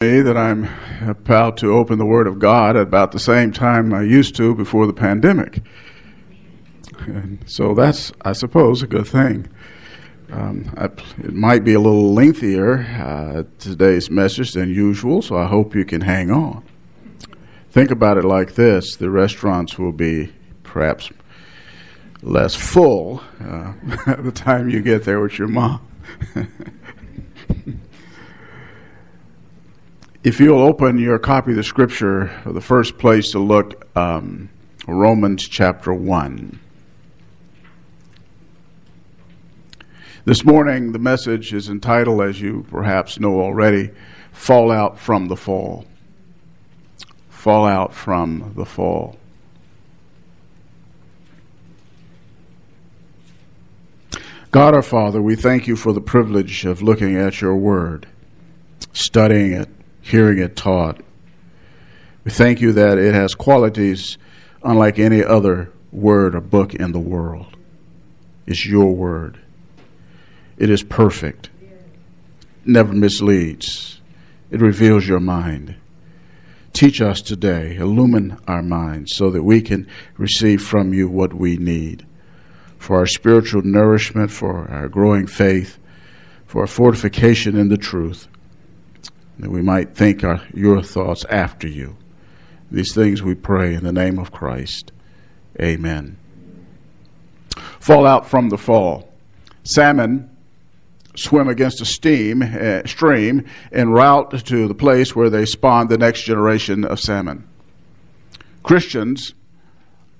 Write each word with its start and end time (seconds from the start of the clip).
that 0.00 0.34
I'm 0.34 0.66
about 1.06 1.58
to 1.58 1.74
open 1.74 1.98
the 1.98 2.06
Word 2.06 2.26
of 2.26 2.38
God 2.38 2.74
at 2.74 2.84
about 2.84 3.12
the 3.12 3.18
same 3.18 3.52
time 3.52 3.92
I 3.92 4.00
used 4.00 4.34
to 4.36 4.54
before 4.54 4.86
the 4.86 4.94
pandemic. 4.94 5.60
And 7.00 7.44
so 7.44 7.74
that's, 7.74 8.10
I 8.22 8.32
suppose, 8.32 8.82
a 8.82 8.86
good 8.86 9.06
thing. 9.06 9.46
Um, 10.32 10.72
I, 10.78 10.86
it 10.86 11.34
might 11.34 11.64
be 11.64 11.74
a 11.74 11.80
little 11.80 12.14
lengthier, 12.14 12.78
uh, 12.78 13.42
today's 13.58 14.10
message, 14.10 14.54
than 14.54 14.70
usual, 14.70 15.20
so 15.20 15.36
I 15.36 15.44
hope 15.44 15.74
you 15.74 15.84
can 15.84 16.00
hang 16.00 16.30
on. 16.30 16.64
Think 17.68 17.90
about 17.90 18.16
it 18.16 18.24
like 18.24 18.54
this 18.54 18.96
the 18.96 19.10
restaurants 19.10 19.78
will 19.78 19.92
be 19.92 20.32
perhaps 20.62 21.10
less 22.22 22.54
full 22.54 23.22
uh, 23.38 23.74
at 24.06 24.24
the 24.24 24.32
time 24.32 24.70
you 24.70 24.80
get 24.80 25.04
there 25.04 25.20
with 25.20 25.38
your 25.38 25.48
mom. 25.48 25.86
If 30.22 30.38
you'll 30.38 30.60
open 30.60 30.98
your 30.98 31.18
copy 31.18 31.52
of 31.52 31.56
the 31.56 31.64
scripture, 31.64 32.42
the 32.44 32.60
first 32.60 32.98
place 32.98 33.30
to 33.30 33.38
look, 33.38 33.86
um, 33.96 34.50
Romans 34.86 35.48
chapter 35.48 35.94
1. 35.94 36.60
This 40.26 40.44
morning, 40.44 40.92
the 40.92 40.98
message 40.98 41.54
is 41.54 41.70
entitled, 41.70 42.20
as 42.20 42.38
you 42.38 42.66
perhaps 42.68 43.18
know 43.18 43.40
already, 43.40 43.92
Fallout 44.30 44.98
from 44.98 45.28
the 45.28 45.36
Fall. 45.38 45.86
Fallout 47.30 47.94
from 47.94 48.52
the 48.56 48.66
Fall. 48.66 49.16
God 54.50 54.74
our 54.74 54.82
Father, 54.82 55.22
we 55.22 55.34
thank 55.34 55.66
you 55.66 55.76
for 55.76 55.94
the 55.94 56.02
privilege 56.02 56.66
of 56.66 56.82
looking 56.82 57.16
at 57.16 57.40
your 57.40 57.56
word, 57.56 58.06
studying 58.92 59.52
it, 59.52 59.70
hearing 60.10 60.38
it 60.38 60.56
taught. 60.56 61.00
We 62.24 62.30
thank 62.30 62.60
you 62.60 62.72
that 62.72 62.98
it 62.98 63.14
has 63.14 63.34
qualities 63.34 64.18
unlike 64.62 64.98
any 64.98 65.24
other 65.24 65.72
word 65.90 66.34
or 66.34 66.40
book 66.40 66.74
in 66.74 66.92
the 66.92 67.00
world. 67.00 67.56
It's 68.46 68.66
your 68.66 68.94
word. 68.94 69.38
It 70.58 70.68
is 70.68 70.82
perfect, 70.82 71.48
never 72.66 72.92
misleads, 72.92 74.00
it 74.50 74.60
reveals 74.60 75.08
your 75.08 75.20
mind. 75.20 75.76
Teach 76.72 77.00
us 77.00 77.22
today, 77.22 77.76
illumine 77.76 78.38
our 78.46 78.62
minds 78.62 79.14
so 79.14 79.30
that 79.30 79.42
we 79.42 79.62
can 79.62 79.88
receive 80.18 80.62
from 80.62 80.92
you 80.92 81.08
what 81.08 81.32
we 81.32 81.56
need 81.56 82.06
for 82.78 82.96
our 82.96 83.06
spiritual 83.06 83.62
nourishment, 83.62 84.30
for 84.30 84.68
our 84.70 84.88
growing 84.88 85.26
faith, 85.26 85.78
for 86.46 86.62
our 86.62 86.66
fortification 86.66 87.56
in 87.56 87.68
the 87.68 87.76
truth 87.76 88.26
that 89.40 89.50
we 89.50 89.62
might 89.62 89.94
think 89.94 90.24
our, 90.24 90.42
your 90.54 90.82
thoughts 90.82 91.24
after 91.30 91.68
you. 91.68 91.96
These 92.70 92.94
things 92.94 93.22
we 93.22 93.34
pray 93.34 93.74
in 93.74 93.84
the 93.84 93.92
name 93.92 94.18
of 94.18 94.30
Christ. 94.30 94.92
Amen. 95.60 96.16
Fallout 97.80 98.28
from 98.28 98.48
the 98.48 98.58
fall. 98.58 99.12
Salmon 99.64 100.30
swim 101.16 101.48
against 101.48 101.80
a 101.80 101.84
steam, 101.84 102.42
uh, 102.42 102.82
stream 102.86 103.44
en 103.72 103.90
route 103.90 104.44
to 104.46 104.68
the 104.68 104.74
place 104.74 105.16
where 105.16 105.30
they 105.30 105.44
spawn 105.44 105.88
the 105.88 105.98
next 105.98 106.22
generation 106.22 106.84
of 106.84 107.00
salmon. 107.00 107.46
Christians 108.62 109.34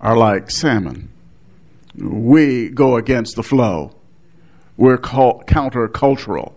are 0.00 0.16
like 0.16 0.50
salmon. 0.50 1.10
We 1.96 2.68
go 2.68 2.96
against 2.96 3.36
the 3.36 3.42
flow. 3.42 3.94
We're 4.76 4.98
countercultural 4.98 6.54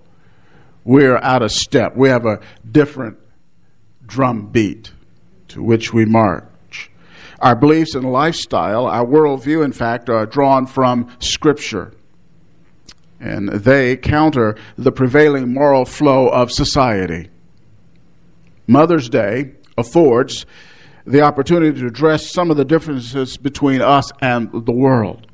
we're 0.84 1.18
out 1.18 1.42
of 1.42 1.52
step. 1.52 1.96
We 1.96 2.10
have 2.10 2.26
a 2.26 2.40
different 2.70 3.18
drum 4.06 4.48
beat 4.48 4.92
to 5.50 5.64
which 5.64 5.94
we 5.94 6.06
march. 6.06 6.92
Our 7.40 7.56
beliefs 7.56 7.96
and 7.96 8.12
lifestyle, 8.12 8.86
our 8.88 9.06
worldview, 9.06 9.64
in 9.64 9.74
fact, 9.74 10.10
are 10.10 10.26
drawn 10.26 10.66
from 10.66 11.10
Scripture. 11.20 11.94
And 13.20 13.50
they 13.50 13.98
counter 13.98 14.58
the 14.78 14.92
prevailing 14.92 15.54
moral 15.54 15.86
flow 15.86 16.28
of 16.28 16.52
society. 16.52 17.30
Mother's 18.68 19.10
Day 19.10 19.52
affords 19.78 20.46
the 21.06 21.22
opportunity 21.22 21.80
to 21.82 21.88
address 21.88 22.32
some 22.32 22.50
of 22.50 22.58
the 22.58 22.66
differences 22.66 23.38
between 23.38 23.82
us 23.82 24.12
and 24.22 24.50
the 24.52 24.72
world. 24.72 25.28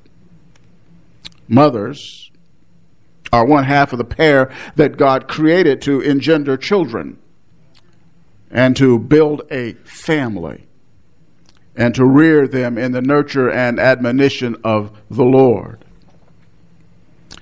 Mothers 1.47 2.28
are 3.31 3.45
one 3.45 3.63
half 3.63 3.91
of 3.91 3.97
the 3.97 4.06
pair 4.06 4.51
that 4.75 4.97
God 4.97 5.28
created 5.28 5.81
to 5.84 6.01
engender 6.01 6.57
children 6.57 7.19
and 8.51 8.75
to 8.78 8.97
build 8.97 9.44
a 9.51 9.73
family 9.84 10.67
and 11.75 11.94
to 11.95 12.06
rear 12.06 12.47
them 12.47 12.78
in 12.78 12.91
the 12.91 13.01
nurture 13.01 13.50
and 13.50 13.79
admonition 13.79 14.57
of 14.63 14.91
the 15.09 15.23
Lord. 15.23 15.85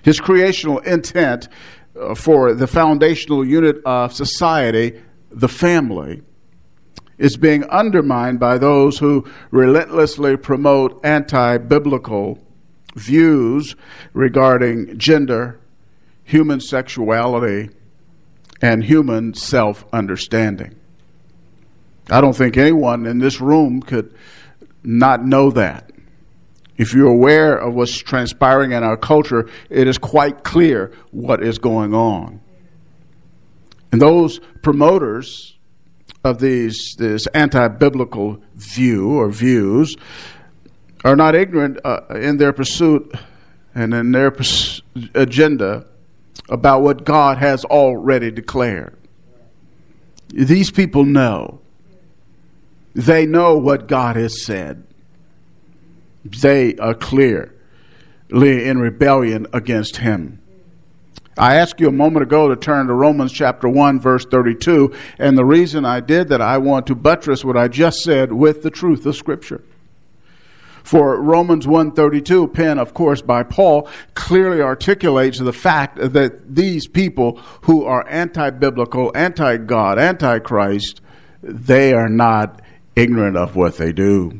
His 0.03 0.20
creational 0.20 0.80
intent 0.80 1.47
uh, 2.00 2.14
for 2.14 2.53
the 2.53 2.68
foundational 2.68 3.46
unit 3.46 3.81
of 3.86 4.14
society, 4.14 5.02
the 5.31 5.47
family, 5.47 6.22
is 7.18 7.36
being 7.36 7.64
undermined 7.66 8.40
by 8.40 8.58
those 8.58 9.00
who 9.00 9.26
relentlessly 9.50 10.38
promote 10.38 11.00
anti 11.03 11.58
biblical 11.58 12.40
views 12.96 13.76
regarding 14.14 14.97
gender 14.97 15.59
human 16.28 16.60
sexuality, 16.60 17.70
and 18.62 18.84
human 18.84 19.34
self 19.34 19.86
understanding. 19.94 20.76
I 22.10 22.22
don't 22.22 22.36
think 22.36 22.58
anyone 22.58 23.06
in 23.06 23.20
this 23.20 23.42
room 23.42 23.82
could 23.82 24.14
not 24.84 25.26
know 25.26 25.52
that. 25.52 25.92
If 26.78 26.94
you're 26.94 27.12
aware 27.12 27.58
of 27.58 27.74
what's 27.74 27.98
transpiring 27.98 28.72
in 28.72 28.84
our 28.84 28.98
culture, 28.98 29.50
it 29.70 29.88
is 29.88 29.98
quite 29.98 30.44
clear 30.44 30.92
what 31.12 31.42
is 31.42 31.58
going 31.58 31.94
on. 31.94 32.40
And 33.92 34.02
those 34.02 34.40
promoters 34.62 35.56
of 36.24 36.40
these 36.40 36.96
this 36.98 37.26
anti-biblical 37.28 38.42
view 38.56 39.12
or 39.12 39.30
views 39.30 39.96
are 41.06 41.16
not 41.16 41.36
ignorant 41.36 41.80
uh, 41.86 42.02
in 42.16 42.36
their 42.38 42.52
pursuit 42.52 43.16
and 43.74 43.94
in 43.94 44.12
their 44.12 44.30
pers- 44.30 44.82
agenda 45.14 45.86
about 46.50 46.81
what 46.81 47.03
God 47.03 47.38
has 47.38 47.66
already 47.66 48.31
declared. 48.31 48.97
These 50.30 50.72
people 50.72 51.06
know. 51.06 51.62
They 52.94 53.25
know 53.25 53.58
what 53.58 53.88
God 53.88 54.16
has 54.16 54.44
said. 54.44 54.84
They 56.25 56.75
are 56.78 56.94
clearly 56.94 57.52
in 58.31 58.80
rebellion 58.80 59.47
against 59.53 59.97
Him. 59.97 60.41
I 61.38 61.56
asked 61.56 61.80
you 61.80 61.88
a 61.88 61.91
moment 61.91 62.24
ago 62.24 62.50
to 62.50 62.56
turn 62.56 62.88
to 62.88 62.94
Romans 62.94 63.31
chapter 63.31 63.69
1, 63.69 64.00
verse 64.00 64.25
32, 64.25 64.94
and 65.19 65.38
the 65.38 65.46
reason 65.46 65.85
I 65.85 66.00
did 66.00 66.29
that, 66.29 66.41
I 66.41 66.58
want 66.58 66.88
to 66.88 66.96
buttress 66.96 67.46
what 67.46 67.56
I 67.56 67.68
just 67.68 68.02
said 68.02 68.34
with 68.34 68.64
the 68.64 68.72
truth 68.72 69.06
of 69.06 69.16
Scripture. 69.16 69.62
For 70.88 71.20
Romans 71.22 71.68
1:32, 71.68 72.48
pen 72.53 72.80
of 72.80 72.94
course 72.94 73.22
by 73.22 73.44
Paul, 73.44 73.90
clearly 74.14 74.62
articulates 74.62 75.38
the 75.38 75.52
fact 75.52 75.98
that 76.00 76.56
these 76.56 76.88
people 76.88 77.42
who 77.64 77.84
are 77.84 78.08
anti-biblical, 78.08 79.12
anti-God, 79.14 80.00
anti-Christ, 80.00 81.02
they 81.44 81.92
are 81.92 82.08
not 82.08 82.62
ignorant 82.96 83.36
of 83.36 83.58
what 83.58 83.76
they 83.76 83.92
do. 83.92 84.40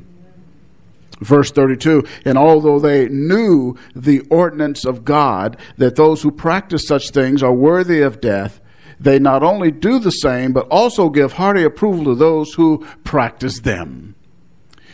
Verse 1.20 1.52
32 1.52 2.06
And 2.24 2.38
although 2.38 2.80
they 2.80 3.10
knew 3.10 3.76
the 3.94 4.22
ordinance 4.30 4.86
of 4.86 5.04
God, 5.04 5.58
that 5.76 5.98
those 5.98 6.22
who 6.22 6.32
practice 6.32 6.88
such 6.88 7.10
things 7.10 7.44
are 7.44 7.54
worthy 7.54 8.00
of 8.00 8.22
death, 8.22 8.62
they 9.02 9.20
not 9.20 9.44
only 9.44 9.70
do 9.70 10.00
the 10.00 10.12
same, 10.12 10.54
but 10.54 10.66
also 10.70 11.10
give 11.10 11.34
hearty 11.34 11.64
approval 11.64 12.06
to 12.06 12.16
those 12.16 12.54
who 12.54 12.88
practice 13.04 13.60
them. 13.60 14.16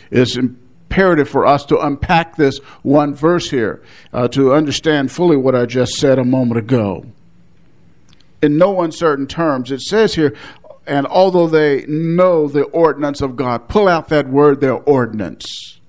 It's 0.09 0.35
imperative 0.93 1.27
for 1.27 1.43
us 1.43 1.65
to 1.65 1.79
unpack 1.79 2.35
this 2.35 2.59
one 2.83 3.15
verse 3.15 3.49
here 3.49 3.81
uh, 4.13 4.27
to 4.27 4.53
understand 4.53 5.11
fully 5.11 5.35
what 5.35 5.55
I 5.55 5.65
just 5.65 5.93
said 5.93 6.19
a 6.19 6.23
moment 6.23 6.59
ago. 6.59 7.03
In 8.43 8.59
no 8.59 8.81
uncertain 8.81 9.25
terms, 9.25 9.71
it 9.71 9.81
says 9.81 10.13
here, 10.13 10.35
and 10.85 11.07
although 11.07 11.47
they 11.47 11.85
know 11.87 12.47
the 12.47 12.65
ordinance 12.65 13.21
of 13.21 13.35
God, 13.35 13.67
pull 13.69 13.87
out 13.87 14.09
that 14.09 14.29
word, 14.29 14.61
their 14.61 14.75
ordinance. 14.75 15.79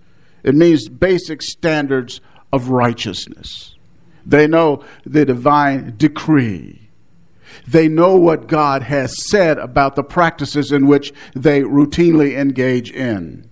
It 0.42 0.54
means 0.54 0.88
basic 0.88 1.42
standards 1.42 2.22
of 2.50 2.70
righteousness. 2.70 3.74
They 4.24 4.46
know 4.46 4.84
the 5.04 5.26
divine 5.26 5.96
decree. 5.98 6.88
They 7.66 7.88
know 7.88 8.16
what 8.16 8.46
God 8.46 8.82
has 8.82 9.28
said 9.28 9.58
about 9.58 9.96
the 9.96 10.04
practices 10.04 10.72
in 10.72 10.86
which 10.86 11.12
they 11.34 11.60
routinely 11.60 12.38
engage 12.38 12.90
in. 12.90 13.50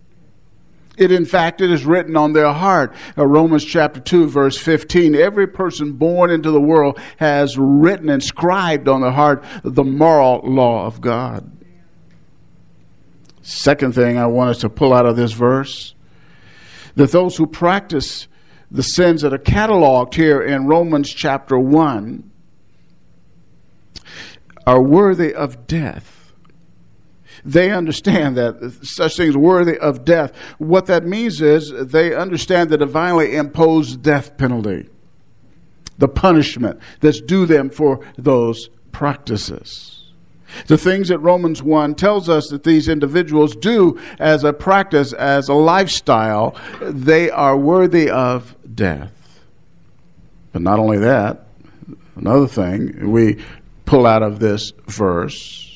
It, 0.99 1.11
in 1.11 1.25
fact, 1.25 1.63
it 1.63 1.71
is 1.71 1.87
written 1.87 2.17
on 2.17 2.35
their 2.35 2.53
heart. 2.53 2.95
Uh, 3.17 3.27
Romans 3.27 3.65
chapter 3.65 3.99
2, 3.99 4.27
verse 4.27 4.59
15. 4.59 5.15
Every 5.15 5.47
person 5.47 5.93
born 5.93 6.31
into 6.31 6.51
the 6.51 6.61
world 6.61 6.99
has 7.17 7.57
written, 7.57 8.11
inscribed 8.11 8.89
on 8.89 9.01
their 9.01 9.11
heart 9.11 9.43
the 9.65 9.85
moral 9.85 10.41
law 10.45 10.85
of 10.85 11.01
God. 11.01 11.51
Second 13.41 13.95
thing 13.95 14.19
I 14.19 14.27
want 14.27 14.51
us 14.51 14.59
to 14.59 14.69
pull 14.69 14.93
out 14.93 15.07
of 15.07 15.17
this 15.17 15.33
verse 15.33 15.95
that 16.95 17.11
those 17.11 17.37
who 17.37 17.47
practice 17.47 18.29
the 18.71 18.83
sins 18.83 19.23
that 19.23 19.33
are 19.33 19.39
cataloged 19.39 20.15
here 20.15 20.43
in 20.43 20.67
Romans 20.67 21.11
chapter 21.11 21.59
1 21.59 22.31
are 24.67 24.81
worthy 24.81 25.35
of 25.35 25.67
death. 25.67 26.22
They 27.45 27.71
understand 27.71 28.37
that 28.37 28.79
such 28.83 29.17
things 29.17 29.35
are 29.35 29.41
worthy 29.41 29.79
of 29.79 30.05
death. 30.05 30.33
What 30.59 30.87
that 30.87 31.05
means 31.05 31.41
is 31.41 31.71
they 31.71 32.15
understand 32.15 32.71
the 32.71 32.79
divinely 32.79 33.35
imposed 33.35 34.03
death 34.03 34.37
penalty, 34.37 34.89
the 35.99 36.09
punishment 36.09 36.79
that's 37.01 37.21
due 37.21 37.47
them 37.47 37.69
for 37.69 38.05
those 38.17 38.71
practices. 38.93 39.99
The 40.67 40.79
things 40.79 41.09
that 41.09 41.19
Romans 41.19 41.63
1 41.63 41.95
tells 41.95 42.29
us 42.29 42.49
that 42.49 42.63
these 42.63 42.89
individuals 42.89 43.57
do 43.57 43.99
as 44.19 44.45
a 44.45 44.53
practice, 44.53 45.13
as 45.15 45.49
a 45.49 45.55
lifestyle, 45.55 46.55
they 46.81 47.31
are 47.31 47.57
worthy 47.57 48.11
of 48.11 48.55
death. 48.75 49.13
But 50.53 50.63
not 50.63 50.79
only 50.79 50.99
that, 50.99 51.47
another 52.17 52.47
thing 52.47 53.11
we 53.11 53.43
pull 53.87 54.07
out 54.07 54.23
of 54.23 54.39
this 54.39 54.73
verse 54.87 55.72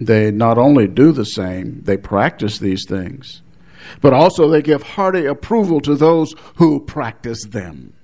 they 0.00 0.30
not 0.30 0.58
only 0.58 0.86
do 0.86 1.12
the 1.12 1.24
same, 1.24 1.82
they 1.82 1.96
practice 1.96 2.58
these 2.58 2.84
things, 2.86 3.42
but 4.00 4.12
also 4.12 4.48
they 4.48 4.62
give 4.62 4.82
hearty 4.82 5.26
approval 5.26 5.80
to 5.80 5.94
those 5.94 6.34
who 6.56 6.80
practice 6.80 7.44
them 7.46 7.94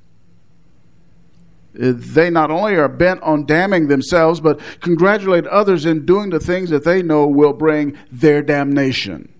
uh, 1.80 1.92
they 1.96 2.30
not 2.30 2.50
only 2.50 2.76
are 2.76 2.88
bent 2.88 3.20
on 3.22 3.46
damning 3.46 3.88
themselves, 3.88 4.40
but 4.40 4.60
congratulate 4.80 5.46
others 5.46 5.86
in 5.86 6.06
doing 6.06 6.30
the 6.30 6.38
things 6.38 6.70
that 6.70 6.84
they 6.84 7.02
know 7.02 7.26
will 7.26 7.52
bring 7.52 7.98
their 8.12 8.42
damnation. 8.42 9.32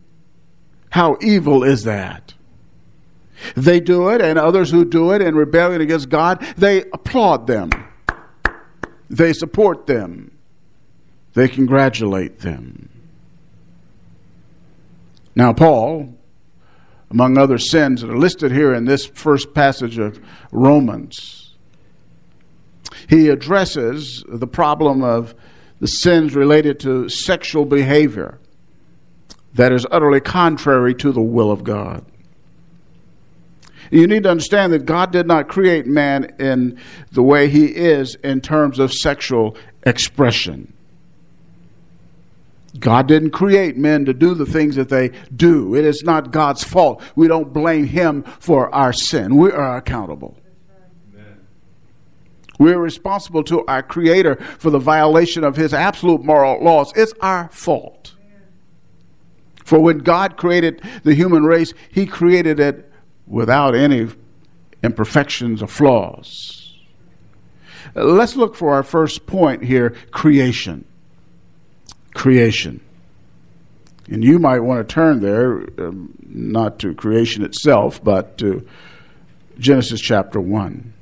How 0.91 1.17
evil 1.21 1.63
is 1.63 1.85
that? 1.85 2.35
They 3.57 3.79
do 3.79 4.09
it, 4.09 4.21
and 4.21 4.39
others 4.39 4.71
who 4.71 4.85
do 4.85 5.13
it 5.13 5.21
in 5.21 5.35
rebellion 5.35 5.81
against 5.81 6.09
God, 6.09 6.41
they 6.57 6.83
applaud 6.93 7.47
them. 7.47 7.71
They 9.11 9.33
support 9.33 9.87
them. 9.87 10.34
They 11.35 11.49
congratulate 11.49 12.41
them. 12.41 12.89
Now, 15.35 15.53
Paul, 15.53 16.15
among 17.11 17.39
other 17.39 17.59
sins 17.59 18.01
that 18.01 18.11
are 18.11 18.17
listed 18.17 18.53
here 18.53 18.73
in 18.73 18.85
this 18.85 19.05
first 19.07 19.53
passage 19.53 19.99
of 19.99 20.21
Romans, 20.53 21.55
he 23.09 23.29
addresses 23.29 24.25
the 24.29 24.47
problem 24.47 25.03
of 25.03 25.35
the 25.81 25.89
sins 25.89 26.35
related 26.35 26.79
to 26.81 27.09
sexual 27.09 27.65
behavior 27.65 28.39
that 29.55 29.73
is 29.73 29.87
utterly 29.91 30.21
contrary 30.21 30.95
to 30.95 31.13
the 31.13 31.21
will 31.21 31.51
of 31.51 31.65
God. 31.65 32.05
You 33.91 34.07
need 34.07 34.25
to 34.25 34.31
understand 34.31 34.73
that 34.73 34.87
God 34.87 35.13
did 35.13 35.27
not 35.27 35.49
create 35.49 35.87
man 35.87 36.35
in 36.39 36.79
the 37.13 37.23
way 37.23 37.49
he 37.49 37.67
is 37.67 38.17
in 38.17 38.41
terms 38.41 38.79
of 38.79 38.93
sexual 38.93 39.57
expression. 39.85 40.74
God 42.79 43.07
didn't 43.07 43.31
create 43.31 43.77
men 43.77 44.05
to 44.05 44.13
do 44.13 44.35
the 44.35 44.47
things 44.47 44.75
that 44.77 44.89
they 44.89 45.11
do. 45.35 45.75
It 45.75 45.85
is 45.85 46.03
not 46.03 46.33
God's 46.33 46.65
fault. 46.65 47.03
We 47.15 47.29
don't 47.29 47.53
blame 47.53 47.87
him 47.87 48.25
for 48.41 48.75
our 48.75 48.93
sin. 48.93 49.37
We 49.37 49.53
are 49.53 49.77
accountable. 49.77 50.37
We're 52.59 52.79
responsible 52.79 53.43
to 53.45 53.67
our 53.67 53.83
Creator 53.83 54.37
for 54.59 54.71
the 54.71 54.79
violation 54.79 55.45
of 55.45 55.57
His 55.57 55.75
absolute 55.75 56.25
moral 56.25 56.63
laws. 56.63 56.93
It's 56.95 57.13
our 57.21 57.49
fault. 57.51 58.15
For 59.65 59.81
when 59.81 59.99
God 59.99 60.37
created 60.37 60.83
the 61.03 61.15
human 61.15 61.45
race, 61.45 61.75
He 61.91 62.07
created 62.07 62.61
it 62.61 62.91
without 63.27 63.75
any 63.75 64.09
imperfections 64.83 65.63
or 65.63 65.67
flaws. 65.67 66.79
Let's 67.95 68.37
look 68.37 68.55
for 68.55 68.75
our 68.75 68.83
first 68.83 69.27
point 69.27 69.65
here 69.65 69.91
creation. 70.11 70.85
Creation. 72.15 72.81
And 74.09 74.25
you 74.25 74.39
might 74.39 74.61
want 74.61 74.87
to 74.87 74.93
turn 74.93 75.21
there, 75.21 75.67
um, 75.79 76.15
not 76.23 76.79
to 76.81 76.95
creation 76.95 77.45
itself, 77.45 78.03
but 78.03 78.39
to 78.39 78.67
Genesis 79.59 80.01
chapter 80.01 80.41
1 80.41 80.95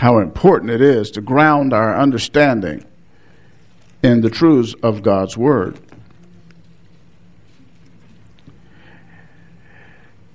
how 0.00 0.18
important 0.18 0.70
it 0.70 0.80
is 0.80 1.10
to 1.10 1.20
ground 1.20 1.74
our 1.74 1.94
understanding 1.94 2.82
in 4.02 4.22
the 4.22 4.30
truths 4.30 4.74
of 4.82 5.02
God's 5.02 5.36
Word. 5.36 5.78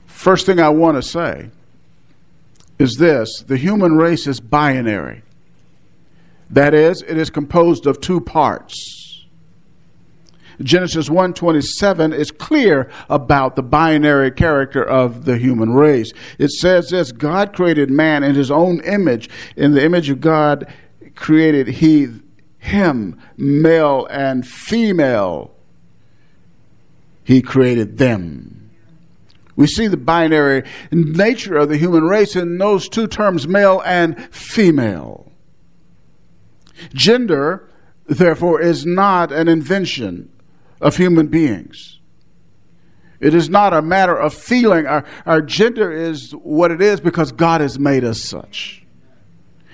First 0.05 0.45
thing 0.45 0.59
I 0.59 0.69
want 0.69 0.97
to 0.97 1.01
say 1.01 1.49
is 2.77 2.97
this 2.97 3.43
the 3.47 3.57
human 3.57 3.95
race 3.95 4.27
is 4.27 4.39
binary. 4.39 5.23
That 6.49 6.73
is, 6.73 7.01
it 7.01 7.17
is 7.17 7.29
composed 7.29 7.87
of 7.87 7.99
two 7.99 8.21
parts 8.21 9.05
Genesis 10.61 11.09
1:27 11.09 12.13
is 12.13 12.31
clear 12.31 12.89
about 13.09 13.55
the 13.55 13.63
binary 13.63 14.31
character 14.31 14.83
of 14.83 15.25
the 15.25 15.37
human 15.37 15.73
race. 15.73 16.11
It 16.37 16.51
says 16.51 16.89
this, 16.89 17.11
God 17.11 17.53
created 17.53 17.89
man 17.89 18.23
in 18.23 18.35
his 18.35 18.51
own 18.51 18.79
image. 18.81 19.29
In 19.55 19.73
the 19.73 19.83
image 19.83 20.09
of 20.09 20.21
God 20.21 20.71
created 21.15 21.67
he 21.67 22.07
him, 22.59 23.19
male 23.37 24.07
and 24.09 24.45
female. 24.45 25.51
He 27.23 27.41
created 27.41 27.97
them. 27.97 28.71
We 29.55 29.67
see 29.67 29.87
the 29.87 29.97
binary 29.97 30.63
nature 30.91 31.57
of 31.57 31.69
the 31.69 31.77
human 31.77 32.03
race 32.03 32.35
in 32.35 32.57
those 32.57 32.89
two 32.89 33.07
terms, 33.07 33.47
male 33.47 33.81
and 33.85 34.33
female. 34.33 35.31
Gender, 36.93 37.69
therefore, 38.05 38.61
is 38.61 38.85
not 38.85 39.31
an 39.31 39.47
invention 39.47 40.31
of 40.81 40.97
human 40.97 41.27
beings. 41.27 41.99
It 43.19 43.33
is 43.33 43.49
not 43.49 43.73
a 43.73 43.81
matter 43.81 44.15
of 44.15 44.33
feeling. 44.33 44.85
Our, 44.85 45.05
our 45.25 45.41
gender 45.41 45.91
is 45.91 46.31
what 46.31 46.71
it 46.71 46.81
is 46.81 46.99
because 46.99 47.31
God 47.31 47.61
has 47.61 47.79
made 47.79 48.03
us 48.03 48.21
such. 48.21 48.85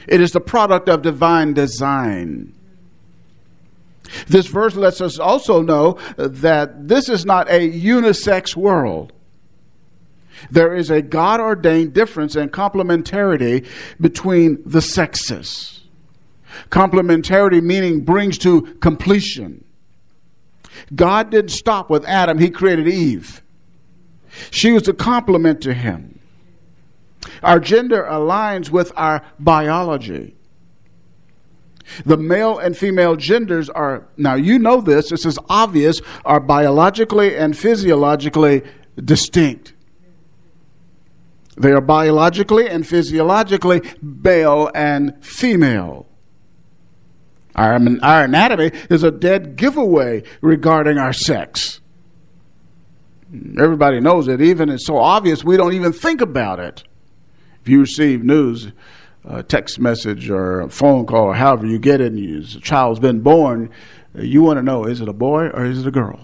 It 0.08 0.22
is 0.22 0.32
the 0.32 0.42
product 0.42 0.90
of 0.90 1.02
divine 1.02 1.54
design. 1.54 2.54
This 4.28 4.48
verse 4.48 4.76
lets 4.76 5.02
us 5.02 5.20
also 5.20 5.62
know 5.62 5.98
that 6.18 6.88
this 6.88 7.10
is 7.10 7.26
not 7.26 7.50
a 7.50 7.70
unisex 7.70 8.56
world. 8.56 9.14
There 10.50 10.76
is 10.76 10.90
a 10.90 11.02
God 11.02 11.40
ordained 11.40 11.94
difference 11.94 12.36
and 12.36 12.52
complementarity 12.52 13.68
between 14.00 14.62
the 14.66 14.82
sexes. 14.82 15.81
Complementarity 16.70 17.62
meaning 17.62 18.02
brings 18.02 18.38
to 18.40 18.62
completion. 18.80 19.64
God 20.94 21.30
didn't 21.30 21.52
stop 21.52 21.90
with 21.90 22.06
Adam, 22.06 22.38
He 22.38 22.50
created 22.50 22.88
Eve. 22.88 23.42
She 24.50 24.72
was 24.72 24.88
a 24.88 24.94
complement 24.94 25.62
to 25.62 25.74
him. 25.74 26.20
Our 27.44 27.60
gender 27.60 28.04
aligns 28.10 28.70
with 28.70 28.92
our 28.96 29.24
biology. 29.40 30.36
The 32.06 32.18
male 32.18 32.58
and 32.58 32.78
female 32.78 33.16
genders 33.16 33.70
are, 33.70 34.08
now 34.16 34.36
you 34.36 34.58
know 34.58 34.82
this, 34.82 35.10
this 35.10 35.26
is 35.26 35.38
obvious, 35.50 36.02
are 36.24 36.40
biologically 36.40 37.36
and 37.36 37.58
physiologically 37.58 38.64
distinct. 39.04 39.74
They 41.58 41.72
are 41.72 41.82
biologically 41.82 42.70
and 42.70 42.88
physiologically 42.88 43.82
male 44.02 44.72
and 44.74 45.24
female. 45.24 46.08
Our, 47.56 47.80
our 48.02 48.24
anatomy 48.24 48.72
is 48.90 49.04
a 49.04 49.12
dead 49.12 49.56
giveaway 49.56 50.24
regarding 50.42 50.98
our 50.98 51.14
sex. 51.14 51.82
Everybody 53.58 54.00
knows 54.00 54.28
it, 54.28 54.42
even 54.42 54.70
it's 54.70 54.86
so 54.86 54.98
obvious 54.98 55.44
we 55.44 55.58
don't 55.58 55.74
even 55.74 55.94
think 55.94 56.22
about 56.22 56.60
it. 56.60 56.84
If 57.62 57.70
you 57.70 57.80
receive 57.80 58.24
news, 58.24 58.72
a 59.24 59.44
text 59.44 59.80
message 59.80 60.30
or 60.30 60.62
a 60.62 60.70
phone 60.70 61.06
call, 61.06 61.28
or 61.28 61.34
however 61.34 61.66
you 61.66 61.80
get 61.80 62.02
it, 62.02 62.12
and 62.12 62.44
a 62.44 62.60
child's 62.60 63.00
been 63.00 63.22
born, 63.22 63.70
you 64.16 64.42
want 64.42 64.58
to 64.58 64.64
know 64.64 64.86
is 64.86 65.00
it 65.00 65.08
a 65.08 65.14
boy 65.14 65.48
or 65.48 65.66
is 65.66 65.80
it 65.80 65.88
a 65.88 65.92
girl? 65.92 66.20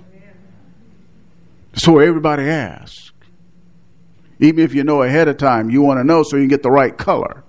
So 1.73 1.99
everybody 1.99 2.43
asks. 2.43 3.11
Even 4.39 4.63
if 4.63 4.73
you 4.73 4.83
know 4.83 5.03
ahead 5.03 5.27
of 5.27 5.37
time, 5.37 5.69
you 5.69 5.81
want 5.81 5.99
to 5.99 6.03
know 6.03 6.23
so 6.23 6.35
you 6.37 6.43
can 6.43 6.49
get 6.49 6.63
the 6.63 6.71
right 6.71 6.95
color 6.95 7.43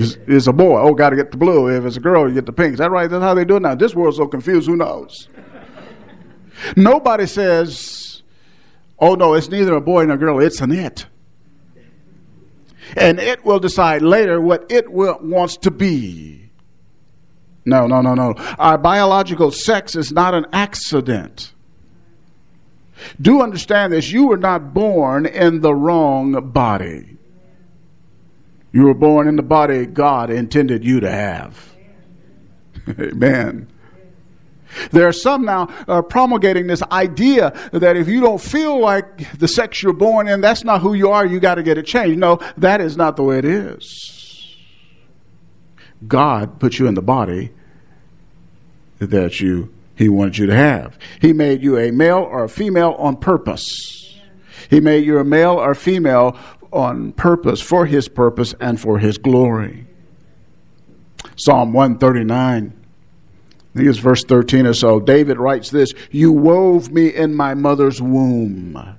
is, 0.00 0.16
is 0.26 0.48
a 0.48 0.52
boy. 0.52 0.80
Oh, 0.80 0.94
got 0.94 1.10
to 1.10 1.16
get 1.16 1.30
the 1.30 1.36
blue. 1.36 1.68
If 1.68 1.84
it's 1.84 1.96
a 1.96 2.00
girl, 2.00 2.28
you 2.28 2.34
get 2.34 2.46
the 2.46 2.52
pink. 2.52 2.74
Is 2.74 2.78
that 2.78 2.90
right? 2.90 3.08
That's 3.08 3.22
how 3.22 3.34
they 3.34 3.44
do 3.44 3.56
it 3.56 3.62
now. 3.62 3.74
This 3.74 3.94
world's 3.94 4.16
so 4.16 4.26
confused. 4.26 4.66
Who 4.68 4.76
knows? 4.76 5.28
Nobody 6.76 7.26
says, 7.26 8.22
oh, 8.98 9.14
no, 9.14 9.34
it's 9.34 9.48
neither 9.48 9.74
a 9.74 9.80
boy 9.80 10.04
nor 10.04 10.16
a 10.16 10.18
girl. 10.18 10.40
It's 10.40 10.60
an 10.60 10.72
it. 10.72 11.06
And 12.96 13.20
it 13.20 13.44
will 13.44 13.60
decide 13.60 14.02
later 14.02 14.40
what 14.40 14.70
it 14.70 14.90
will, 14.90 15.18
wants 15.22 15.56
to 15.58 15.70
be. 15.70 16.50
No, 17.64 17.86
no, 17.86 18.00
no, 18.00 18.14
no. 18.14 18.34
Our 18.58 18.78
biological 18.78 19.52
sex 19.52 19.94
is 19.94 20.12
not 20.12 20.34
an 20.34 20.46
accident. 20.52 21.52
Do 23.20 23.42
understand 23.42 23.92
this. 23.92 24.10
You 24.10 24.26
were 24.26 24.36
not 24.36 24.74
born 24.74 25.26
in 25.26 25.60
the 25.60 25.74
wrong 25.74 26.50
body. 26.50 27.16
You 28.72 28.84
were 28.84 28.94
born 28.94 29.26
in 29.26 29.36
the 29.36 29.42
body 29.42 29.86
God 29.86 30.30
intended 30.30 30.84
you 30.84 31.00
to 31.00 31.10
have. 31.10 31.74
Amen. 32.88 33.68
There 34.92 35.06
are 35.08 35.12
some 35.12 35.44
now 35.44 35.68
uh, 35.88 36.02
promulgating 36.02 36.68
this 36.68 36.82
idea 36.92 37.52
that 37.72 37.96
if 37.96 38.08
you 38.08 38.20
don't 38.20 38.40
feel 38.40 38.78
like 38.78 39.38
the 39.38 39.48
sex 39.48 39.82
you're 39.82 39.92
born 39.92 40.28
in, 40.28 40.40
that's 40.40 40.62
not 40.62 40.80
who 40.80 40.94
you 40.94 41.10
are, 41.10 41.26
you 41.26 41.40
got 41.40 41.56
to 41.56 41.62
get 41.62 41.76
it 41.76 41.86
changed. 41.86 42.18
No, 42.18 42.38
that 42.56 42.80
is 42.80 42.96
not 42.96 43.16
the 43.16 43.24
way 43.24 43.38
it 43.38 43.44
is. 43.44 44.56
God 46.06 46.60
put 46.60 46.78
you 46.78 46.86
in 46.86 46.94
the 46.94 47.02
body 47.02 47.50
that 48.98 49.40
you 49.40 49.72
he 49.96 50.08
wanted 50.08 50.38
you 50.38 50.46
to 50.46 50.54
have. 50.54 50.98
He 51.20 51.34
made 51.34 51.62
you 51.62 51.76
a 51.76 51.90
male 51.92 52.18
or 52.18 52.44
a 52.44 52.48
female 52.48 52.92
on 52.92 53.18
purpose. 53.18 54.18
He 54.70 54.80
made 54.80 55.04
you 55.04 55.18
a 55.18 55.24
male 55.24 55.52
or 55.52 55.74
female 55.74 56.38
on 56.72 57.12
purpose, 57.12 57.60
for 57.60 57.86
his 57.86 58.08
purpose 58.08 58.54
and 58.60 58.80
for 58.80 58.98
his 58.98 59.18
glory. 59.18 59.86
Psalm 61.36 61.72
139. 61.72 62.72
I 63.72 63.78
think 63.78 63.88
it's 63.88 63.98
verse 63.98 64.24
13 64.24 64.66
or 64.66 64.74
so. 64.74 65.00
David 65.00 65.38
writes 65.38 65.70
this 65.70 65.92
You 66.10 66.32
wove 66.32 66.90
me 66.90 67.08
in 67.14 67.34
my 67.34 67.54
mother's 67.54 68.02
womb. 68.02 68.98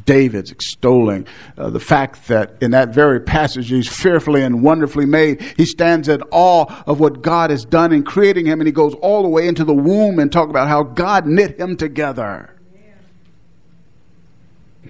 David's 0.00 0.50
extolling 0.50 1.26
uh, 1.58 1.68
the 1.68 1.80
fact 1.80 2.28
that 2.28 2.54
in 2.62 2.70
that 2.70 2.94
very 2.94 3.20
passage 3.20 3.68
he's 3.68 3.88
fearfully 3.88 4.42
and 4.42 4.62
wonderfully 4.62 5.04
made. 5.04 5.42
He 5.56 5.66
stands 5.66 6.08
in 6.08 6.22
awe 6.30 6.82
of 6.86 6.98
what 6.98 7.20
God 7.20 7.50
has 7.50 7.64
done 7.64 7.92
in 7.92 8.02
creating 8.02 8.46
him, 8.46 8.60
and 8.60 8.66
he 8.66 8.72
goes 8.72 8.94
all 8.94 9.22
the 9.22 9.28
way 9.28 9.46
into 9.46 9.64
the 9.64 9.74
womb 9.74 10.18
and 10.18 10.32
talk 10.32 10.48
about 10.48 10.68
how 10.68 10.82
God 10.82 11.26
knit 11.26 11.60
him 11.60 11.76
together. 11.76 12.51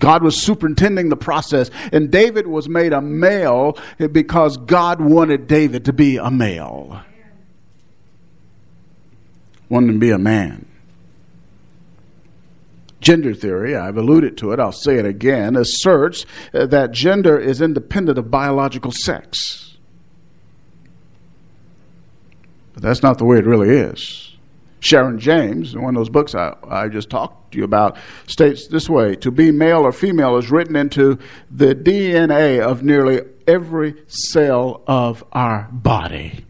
God 0.03 0.25
was 0.25 0.43
superintending 0.43 1.11
the 1.11 1.17
process, 1.17 1.71
and 1.93 2.11
David 2.11 2.49
was 2.49 2.69
made 2.69 2.93
a 2.93 3.01
male 3.01 3.79
because 4.11 4.57
God 4.57 5.01
wanted 5.01 5.47
David 5.47 5.85
to 5.85 5.93
be 5.93 6.17
a 6.17 6.29
male, 6.29 7.01
wanted 9.69 9.93
to 9.93 9.99
be 10.01 10.11
a 10.11 10.19
man. 10.19 10.67
Gender 13.01 13.33
theory, 13.33 13.77
I've 13.77 13.97
alluded 13.97 14.37
to 14.39 14.51
it, 14.51 14.59
I'll 14.59 14.73
say 14.73 14.97
it 14.97 15.07
again, 15.07 15.55
asserts 15.55 16.27
that 16.53 16.91
gender 16.91 17.39
is 17.39 17.63
independent 17.63 18.19
of 18.19 18.29
biological 18.29 18.91
sex. 18.91 19.77
But 22.75 22.83
that's 22.83 23.05
not 23.05 23.19
the 23.19 23.25
way 23.25 23.39
it 23.39 23.47
really 23.47 23.71
is. 23.71 24.32
Sharon 24.83 25.19
James, 25.19 25.75
in 25.75 25.83
one 25.83 25.97
of 25.97 26.01
those 26.01 26.11
books 26.11 26.35
I, 26.35 26.55
I 26.69 26.89
just 26.89 27.09
talked 27.09 27.53
to 27.53 27.59
you 27.59 27.65
about, 27.65 27.97
states 28.27 28.69
this 28.69 28.89
way 28.89 29.17
To 29.17 29.31
be 29.31 29.51
male 29.51 29.81
or 29.81 29.93
female 29.93 30.37
is 30.37 30.51
written 30.51 30.77
into 30.77 31.19
the 31.51 31.75
DNA 31.75 32.61
of 32.61 32.83
nearly 32.83 33.23
every 33.47 33.95
cell 34.07 34.83
of 34.87 35.25
our 35.33 35.69
body. 35.73 36.45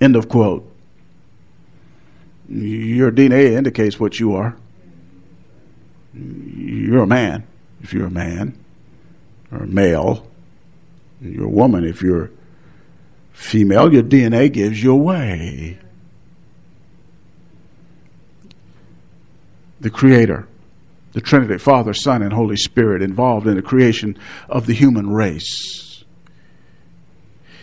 End 0.00 0.16
of 0.16 0.28
quote. 0.28 0.66
Your 2.48 3.12
DNA 3.12 3.52
indicates 3.52 4.00
what 4.00 4.18
you 4.18 4.34
are 4.34 4.56
you're 6.14 7.04
a 7.04 7.06
man 7.06 7.46
if 7.82 7.92
you're 7.92 8.06
a 8.06 8.10
man, 8.10 8.58
or 9.50 9.58
a 9.58 9.66
male. 9.66 10.26
You're 11.20 11.46
a 11.46 11.50
woman 11.50 11.84
if 11.84 12.02
you're 12.02 12.30
female. 13.32 13.92
Your 13.92 14.02
DNA 14.02 14.52
gives 14.52 14.82
you 14.82 14.92
away. 14.92 15.78
The 19.80 19.90
Creator, 19.90 20.46
the 21.12 21.20
Trinity, 21.20 21.58
Father, 21.58 21.94
Son, 21.94 22.22
and 22.22 22.32
Holy 22.32 22.56
Spirit 22.56 23.02
involved 23.02 23.46
in 23.46 23.56
the 23.56 23.62
creation 23.62 24.18
of 24.48 24.66
the 24.66 24.74
human 24.74 25.10
race. 25.10 26.04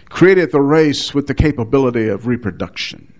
Created 0.09 0.51
the 0.51 0.62
race 0.62 1.13
with 1.13 1.27
the 1.27 1.33
capability 1.33 2.07
of 2.07 2.27
reproduction. 2.27 3.13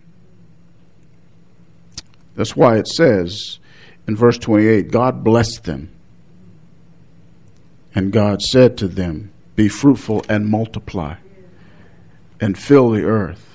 That's 2.36 2.56
why 2.56 2.78
it 2.78 2.88
says, 2.88 3.60
in 4.08 4.16
verse 4.16 4.38
28, 4.38 4.92
God 4.92 5.24
blessed 5.24 5.64
them. 5.64 5.92
And 7.94 8.12
God 8.12 8.42
said 8.42 8.78
to 8.78 8.88
them, 8.88 9.32
Be 9.56 9.68
fruitful 9.68 10.24
and 10.30 10.48
multiply 10.48 11.16
and 12.40 12.58
fill 12.58 12.92
the 12.92 13.04
earth. 13.04 13.47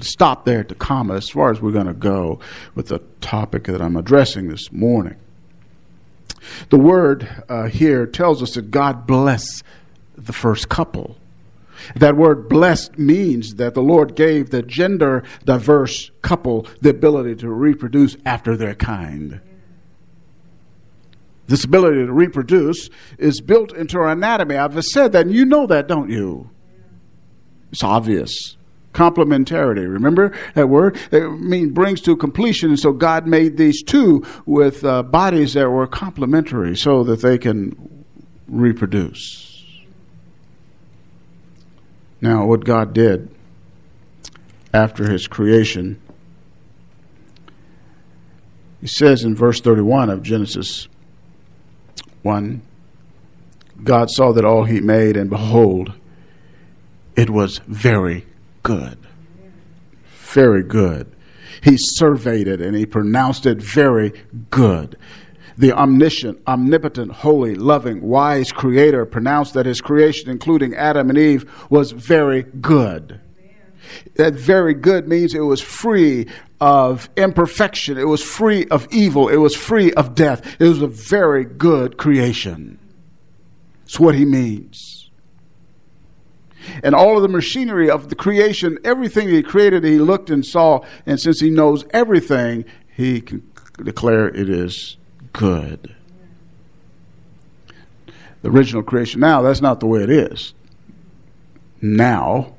Stop 0.00 0.44
there 0.44 0.60
at 0.60 0.68
the 0.68 0.74
comma 0.74 1.14
as 1.14 1.28
far 1.28 1.50
as 1.50 1.60
we're 1.60 1.72
going 1.72 1.86
to 1.86 1.94
go 1.94 2.40
with 2.74 2.88
the 2.88 2.98
topic 3.20 3.64
that 3.64 3.80
I'm 3.80 3.96
addressing 3.96 4.48
this 4.48 4.70
morning. 4.70 5.16
The 6.68 6.78
word 6.78 7.44
uh, 7.48 7.64
here 7.64 8.06
tells 8.06 8.42
us 8.42 8.54
that 8.54 8.70
God 8.70 9.06
blessed 9.06 9.62
the 10.16 10.32
first 10.32 10.68
couple. 10.68 11.16
That 11.94 12.16
word 12.16 12.48
blessed 12.48 12.98
means 12.98 13.54
that 13.54 13.74
the 13.74 13.82
Lord 13.82 14.16
gave 14.16 14.50
the 14.50 14.62
gender 14.62 15.24
diverse 15.44 16.10
couple 16.22 16.66
the 16.80 16.90
ability 16.90 17.36
to 17.36 17.50
reproduce 17.50 18.16
after 18.24 18.56
their 18.56 18.74
kind. 18.74 19.40
This 21.46 21.64
ability 21.64 22.04
to 22.06 22.12
reproduce 22.12 22.90
is 23.18 23.40
built 23.40 23.72
into 23.72 23.98
our 23.98 24.08
anatomy. 24.08 24.56
I've 24.56 24.82
said 24.84 25.12
that, 25.12 25.26
and 25.26 25.34
you 25.34 25.44
know 25.44 25.66
that, 25.66 25.86
don't 25.86 26.10
you? 26.10 26.50
It's 27.70 27.84
obvious. 27.84 28.55
Complementarity. 28.96 29.86
Remember 29.86 30.32
that 30.54 30.70
word? 30.70 30.98
It 31.12 31.28
means 31.38 31.72
brings 31.72 32.00
to 32.00 32.16
completion. 32.16 32.70
And 32.70 32.80
so 32.80 32.92
God 32.92 33.26
made 33.26 33.58
these 33.58 33.82
two 33.82 34.24
with 34.46 34.82
uh, 34.84 35.02
bodies 35.02 35.52
that 35.52 35.68
were 35.68 35.86
complementary 35.86 36.74
so 36.78 37.04
that 37.04 37.20
they 37.20 37.36
can 37.36 38.04
reproduce. 38.48 39.62
Now, 42.22 42.46
what 42.46 42.64
God 42.64 42.94
did 42.94 43.30
after 44.72 45.10
his 45.10 45.26
creation, 45.26 46.00
he 48.80 48.86
says 48.86 49.24
in 49.24 49.36
verse 49.36 49.60
31 49.60 50.08
of 50.08 50.22
Genesis 50.22 50.88
1 52.22 52.62
God 53.84 54.08
saw 54.10 54.32
that 54.32 54.46
all 54.46 54.64
he 54.64 54.80
made, 54.80 55.18
and 55.18 55.28
behold, 55.28 55.92
it 57.14 57.28
was 57.28 57.58
very 57.66 58.24
good. 58.66 58.98
Very 60.32 60.62
good. 60.62 61.14
He 61.62 61.76
surveyed 61.78 62.48
it 62.48 62.60
and 62.60 62.76
he 62.76 62.84
pronounced 62.84 63.46
it 63.46 63.58
very 63.58 64.12
good. 64.50 64.98
The 65.56 65.72
omniscient, 65.72 66.42
omnipotent, 66.46 67.12
holy, 67.12 67.54
loving, 67.54 68.02
wise 68.02 68.52
creator 68.52 69.06
pronounced 69.06 69.54
that 69.54 69.64
his 69.64 69.80
creation, 69.80 70.28
including 70.28 70.74
Adam 70.74 71.08
and 71.08 71.18
Eve, 71.18 71.50
was 71.70 71.92
very 71.92 72.42
good. 72.42 73.20
That 74.16 74.34
very 74.34 74.74
good 74.74 75.08
means 75.08 75.32
it 75.32 75.40
was 75.40 75.62
free 75.62 76.26
of 76.60 77.08
imperfection. 77.16 77.96
It 77.96 78.08
was 78.08 78.22
free 78.22 78.66
of 78.66 78.88
evil. 78.90 79.28
It 79.28 79.36
was 79.36 79.54
free 79.54 79.92
of 79.92 80.14
death. 80.14 80.60
It 80.60 80.64
was 80.64 80.82
a 80.82 80.88
very 80.88 81.44
good 81.44 81.96
creation. 81.96 82.78
That's 83.80 84.00
what 84.00 84.16
he 84.16 84.24
means. 84.24 84.95
And 86.82 86.94
all 86.94 87.16
of 87.16 87.22
the 87.22 87.28
machinery 87.28 87.90
of 87.90 88.08
the 88.08 88.14
creation, 88.14 88.78
everything 88.84 89.28
he 89.28 89.42
created, 89.42 89.84
he 89.84 89.98
looked 89.98 90.30
and 90.30 90.44
saw, 90.44 90.84
and 91.04 91.20
since 91.20 91.40
he 91.40 91.50
knows 91.50 91.84
everything, 91.90 92.64
he 92.94 93.20
can 93.20 93.50
declare 93.82 94.28
it 94.28 94.48
is 94.48 94.96
good. 95.32 95.94
The 98.42 98.50
original 98.50 98.82
creation. 98.82 99.20
Now, 99.20 99.42
that's 99.42 99.60
not 99.60 99.80
the 99.80 99.86
way 99.86 100.02
it 100.02 100.10
is. 100.10 100.54
Now, 101.80 102.54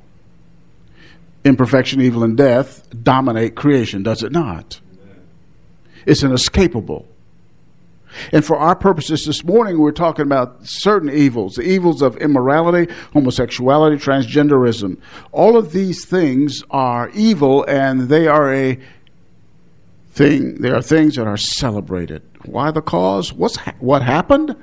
imperfection, 1.43 2.01
evil, 2.01 2.23
and 2.23 2.37
death 2.37 2.87
dominate 3.03 3.55
creation, 3.55 4.03
does 4.03 4.23
it 4.23 4.31
not? 4.31 4.79
It's 6.05 6.23
inescapable. 6.23 7.07
And 8.31 8.43
for 8.43 8.57
our 8.57 8.75
purposes 8.75 9.25
this 9.25 9.43
morning, 9.43 9.79
we're 9.79 9.91
talking 9.91 10.23
about 10.23 10.65
certain 10.65 11.09
evils 11.09 11.55
the 11.55 11.63
evils 11.63 12.01
of 12.01 12.17
immorality, 12.17 12.91
homosexuality, 13.13 13.97
transgenderism. 13.97 14.97
All 15.31 15.57
of 15.57 15.71
these 15.71 16.05
things 16.05 16.63
are 16.69 17.09
evil 17.09 17.63
and 17.65 18.01
they 18.09 18.27
are 18.27 18.53
a 18.53 18.79
thing, 20.11 20.61
they 20.61 20.69
are 20.69 20.81
things 20.81 21.15
that 21.15 21.27
are 21.27 21.37
celebrated. 21.37 22.23
Why 22.45 22.71
the 22.71 22.81
cause? 22.81 23.33
What's 23.33 23.57
ha- 23.57 23.75
what 23.79 24.01
happened? 24.01 24.55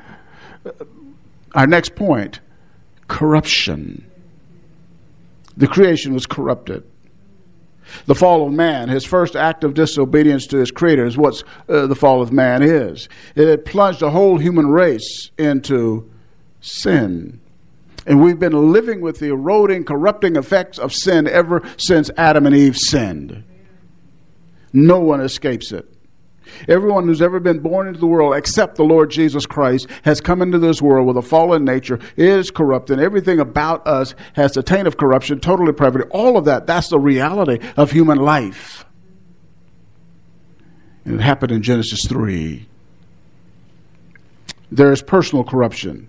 Uh, 0.64 0.70
our 1.54 1.66
next 1.66 1.94
point 1.94 2.40
corruption. 3.06 4.10
The 5.56 5.68
creation 5.68 6.14
was 6.14 6.26
corrupted. 6.26 6.82
The 8.06 8.14
fall 8.14 8.46
of 8.46 8.52
man, 8.52 8.88
his 8.88 9.04
first 9.04 9.36
act 9.36 9.64
of 9.64 9.74
disobedience 9.74 10.46
to 10.48 10.58
his 10.58 10.70
creator, 10.70 11.06
is 11.06 11.16
what 11.16 11.42
uh, 11.68 11.86
the 11.86 11.94
fall 11.94 12.22
of 12.22 12.32
man 12.32 12.62
is. 12.62 13.08
It 13.34 13.48
had 13.48 13.64
plunged 13.64 14.00
the 14.00 14.10
whole 14.10 14.38
human 14.38 14.66
race 14.66 15.30
into 15.38 16.10
sin. 16.60 17.40
And 18.06 18.22
we've 18.22 18.38
been 18.38 18.72
living 18.72 19.00
with 19.00 19.18
the 19.18 19.28
eroding, 19.28 19.84
corrupting 19.84 20.36
effects 20.36 20.78
of 20.78 20.92
sin 20.92 21.26
ever 21.26 21.62
since 21.76 22.10
Adam 22.16 22.46
and 22.46 22.54
Eve 22.54 22.76
sinned. 22.76 23.44
No 24.72 24.98
one 24.98 25.20
escapes 25.20 25.72
it. 25.72 25.93
Everyone 26.68 27.04
who's 27.04 27.22
ever 27.22 27.40
been 27.40 27.60
born 27.60 27.88
into 27.88 28.00
the 28.00 28.06
world 28.06 28.34
except 28.34 28.76
the 28.76 28.84
Lord 28.84 29.10
Jesus 29.10 29.46
Christ 29.46 29.88
has 30.02 30.20
come 30.20 30.42
into 30.42 30.58
this 30.58 30.80
world 30.80 31.06
with 31.06 31.16
a 31.16 31.22
fallen 31.22 31.64
nature, 31.64 31.98
is 32.16 32.50
corrupt, 32.50 32.90
and 32.90 33.00
everything 33.00 33.40
about 33.40 33.86
us 33.86 34.14
has 34.34 34.52
the 34.52 34.62
taint 34.62 34.86
of 34.86 34.96
corruption, 34.96 35.40
total 35.40 35.66
depravity. 35.66 36.08
All 36.10 36.36
of 36.36 36.44
that, 36.46 36.66
that's 36.66 36.88
the 36.88 36.98
reality 36.98 37.58
of 37.76 37.90
human 37.90 38.18
life. 38.18 38.84
And 41.04 41.20
it 41.20 41.22
happened 41.22 41.52
in 41.52 41.62
Genesis 41.62 42.06
3. 42.06 42.66
There 44.70 44.90
is 44.90 45.02
personal 45.02 45.44
corruption. 45.44 46.08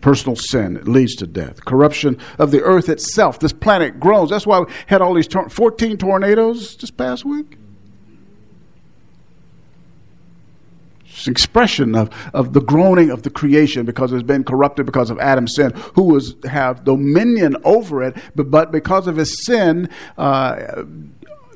Personal 0.00 0.36
sin 0.36 0.76
it 0.76 0.88
leads 0.88 1.14
to 1.16 1.26
death. 1.26 1.64
Corruption 1.64 2.18
of 2.38 2.50
the 2.50 2.62
earth 2.62 2.88
itself. 2.88 3.38
This 3.38 3.52
planet 3.52 4.00
groans. 4.00 4.30
That's 4.30 4.46
why 4.46 4.60
we 4.60 4.66
had 4.86 5.00
all 5.00 5.14
these 5.14 5.28
tor- 5.28 5.48
14 5.48 5.96
tornadoes 5.96 6.76
this 6.76 6.90
past 6.90 7.24
week. 7.24 7.56
It's 11.03 11.03
an 11.03 11.03
expression 11.26 11.94
of, 11.94 12.10
of 12.32 12.52
the 12.52 12.60
groaning 12.60 13.10
of 13.10 13.22
the 13.22 13.30
creation 13.30 13.84
because 13.86 14.12
it's 14.12 14.22
been 14.22 14.44
corrupted 14.44 14.86
because 14.86 15.10
of 15.10 15.18
Adam's 15.18 15.54
sin, 15.54 15.72
who 15.94 16.02
was 16.02 16.34
have 16.44 16.84
dominion 16.84 17.56
over 17.64 18.02
it, 18.02 18.16
but, 18.34 18.50
but 18.50 18.72
because 18.72 19.06
of 19.06 19.16
his 19.16 19.44
sin, 19.44 19.88
uh, 20.18 20.84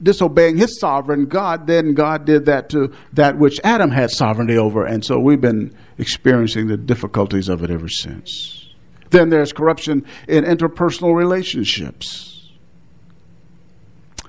disobeying 0.02 0.56
his 0.56 0.78
sovereign 0.78 1.26
God, 1.26 1.66
then 1.66 1.94
God 1.94 2.24
did 2.24 2.46
that 2.46 2.68
to 2.70 2.92
that 3.12 3.38
which 3.38 3.60
Adam 3.64 3.90
had 3.90 4.10
sovereignty 4.10 4.56
over. 4.56 4.84
And 4.84 5.04
so 5.04 5.18
we've 5.18 5.40
been 5.40 5.74
experiencing 5.98 6.68
the 6.68 6.76
difficulties 6.76 7.48
of 7.48 7.62
it 7.62 7.70
ever 7.70 7.88
since. 7.88 8.66
Then 9.10 9.30
there's 9.30 9.52
corruption 9.52 10.04
in 10.28 10.44
interpersonal 10.44 11.14
relationships. 11.14 12.50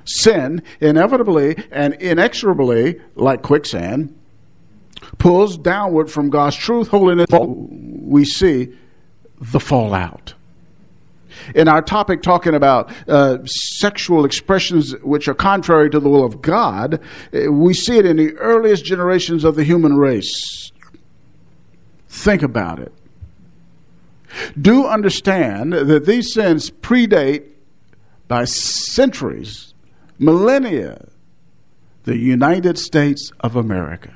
Sin, 0.06 0.64
inevitably 0.80 1.64
and 1.72 1.94
inexorably, 1.96 3.00
like 3.16 3.44
quicksand, 3.44 4.19
pulls 5.18 5.58
downward 5.58 6.12
from 6.12 6.30
God's 6.30 6.56
truth, 6.56 6.90
holiness. 6.90 7.28
We 7.32 8.26
see 8.26 8.74
the 9.40 9.60
fallout 9.60 10.34
in 11.56 11.68
our 11.68 11.82
topic 11.82 12.22
talking 12.22 12.56
about 12.56 12.92
uh, 13.08 13.40
sexual 13.46 14.26
expressions 14.26 14.96
which 14.98 15.28
are 15.28 15.34
contrary 15.34 15.90
to 15.90 16.00
the 16.00 16.10
will 16.10 16.26
of 16.26 16.42
God, 16.42 17.02
uh, 17.34 17.52
we 17.52 17.74
see 17.74 17.98
it 17.98 18.06
in 18.06 18.18
the 18.18 18.34
earliest 18.38 18.86
generations 18.86 19.44
of 19.44 19.56
the 19.56 19.64
human 19.64 19.96
race. 19.96 20.72
Think 22.08 22.42
about 22.42 22.80
it. 22.80 22.94
Do 24.60 24.86
understand 24.86 25.74
that 25.74 26.06
these 26.06 26.34
sins 26.34 26.70
predate 26.70 27.46
by 28.28 28.46
centuries, 28.46 29.74
millennia, 30.20 31.08
the 32.04 32.18
United 32.18 32.78
States 32.78 33.32
of 33.40 33.56
America. 33.56 34.14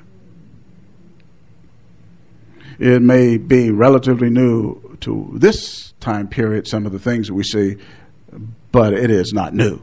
It 2.80 3.01
may 3.01 3.38
be 3.38 3.72
relatively 3.72 4.30
new 4.30 4.98
to 5.01 5.32
this 5.36 5.94
time 6.00 6.27
period, 6.27 6.68
some 6.68 6.86
of 6.86 6.92
the 6.92 7.00
things 7.00 7.27
that 7.27 7.34
we 7.34 7.44
see, 7.44 7.77
but 8.72 8.94
it 8.94 9.12
is 9.12 9.34
not 9.34 9.53
new. 9.53 9.82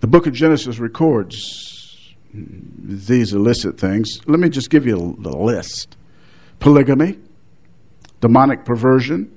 The 0.00 0.06
book 0.06 0.26
of 0.26 0.32
Genesis 0.32 0.78
records 0.78 2.14
these 2.32 3.32
illicit 3.32 3.78
things. 3.78 4.20
Let 4.26 4.38
me 4.38 4.48
just 4.48 4.70
give 4.70 4.86
you 4.86 5.16
the 5.20 5.36
list 5.36 5.96
polygamy, 6.60 7.18
demonic 8.20 8.64
perversion, 8.64 9.30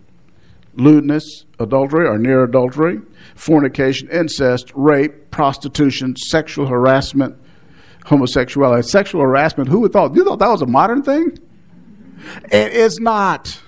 lewdness, 0.75 1.45
adultery 1.59 2.07
or 2.07 2.17
near 2.17 2.43
adultery, 2.43 2.99
fornication, 3.35 4.09
incest, 4.09 4.71
rape, 4.73 5.31
prostitution, 5.31 6.15
sexual 6.15 6.67
harassment, 6.67 7.35
homosexuality. 8.05 8.87
Sexual 8.87 9.21
harassment, 9.21 9.69
who 9.69 9.79
would 9.79 9.93
thought? 9.93 10.15
You 10.15 10.23
thought 10.23 10.39
that 10.39 10.49
was 10.49 10.61
a 10.61 10.67
modern 10.67 11.03
thing? 11.03 11.37
It 12.51 12.73
is 12.73 12.99
not. 12.99 13.59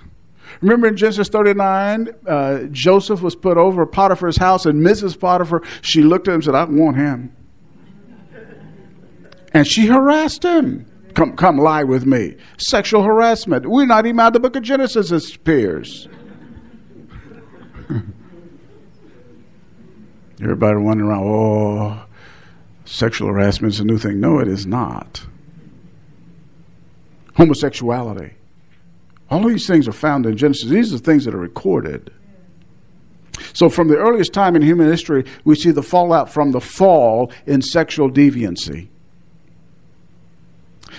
Remember 0.60 0.86
in 0.86 0.96
Genesis 0.96 1.28
39, 1.28 2.08
uh, 2.26 2.62
Joseph 2.70 3.20
was 3.20 3.34
put 3.36 3.58
over 3.58 3.84
Potiphar's 3.86 4.36
house, 4.36 4.66
and 4.66 4.80
Mrs. 4.80 5.18
Potiphar, 5.18 5.62
she 5.82 6.02
looked 6.02 6.28
at 6.28 6.32
him 6.32 6.36
and 6.36 6.44
said, 6.44 6.54
I 6.54 6.64
want 6.64 6.96
him. 6.96 7.36
And 9.52 9.66
she 9.66 9.86
harassed 9.86 10.42
him. 10.44 10.86
Come, 11.14 11.36
come 11.36 11.58
lie 11.58 11.84
with 11.84 12.06
me. 12.06 12.36
Sexual 12.56 13.02
harassment. 13.02 13.66
We're 13.66 13.86
not 13.86 14.06
even 14.06 14.18
out 14.18 14.28
of 14.28 14.32
the 14.32 14.40
book 14.40 14.56
of 14.56 14.62
Genesis, 14.62 15.12
it 15.12 15.36
appears. 15.36 16.08
Everybody 20.42 20.78
wondering 20.78 21.10
around, 21.10 21.24
oh, 21.24 22.04
sexual 22.94 23.28
harassment 23.28 23.74
is 23.74 23.80
a 23.80 23.84
new 23.84 23.98
thing. 23.98 24.20
No, 24.20 24.38
it 24.38 24.46
is 24.46 24.66
not. 24.66 25.26
Homosexuality. 27.34 28.34
All 29.30 29.42
these 29.42 29.66
things 29.66 29.88
are 29.88 29.92
found 29.92 30.26
in 30.26 30.36
Genesis. 30.36 30.68
These 30.68 30.94
are 30.94 30.98
things 30.98 31.24
that 31.24 31.34
are 31.34 31.38
recorded. 31.38 32.12
So, 33.52 33.68
from 33.68 33.88
the 33.88 33.96
earliest 33.96 34.32
time 34.32 34.54
in 34.54 34.62
human 34.62 34.88
history, 34.88 35.24
we 35.44 35.56
see 35.56 35.72
the 35.72 35.82
fallout 35.82 36.32
from 36.32 36.52
the 36.52 36.60
fall 36.60 37.32
in 37.46 37.62
sexual 37.62 38.08
deviancy. 38.08 38.88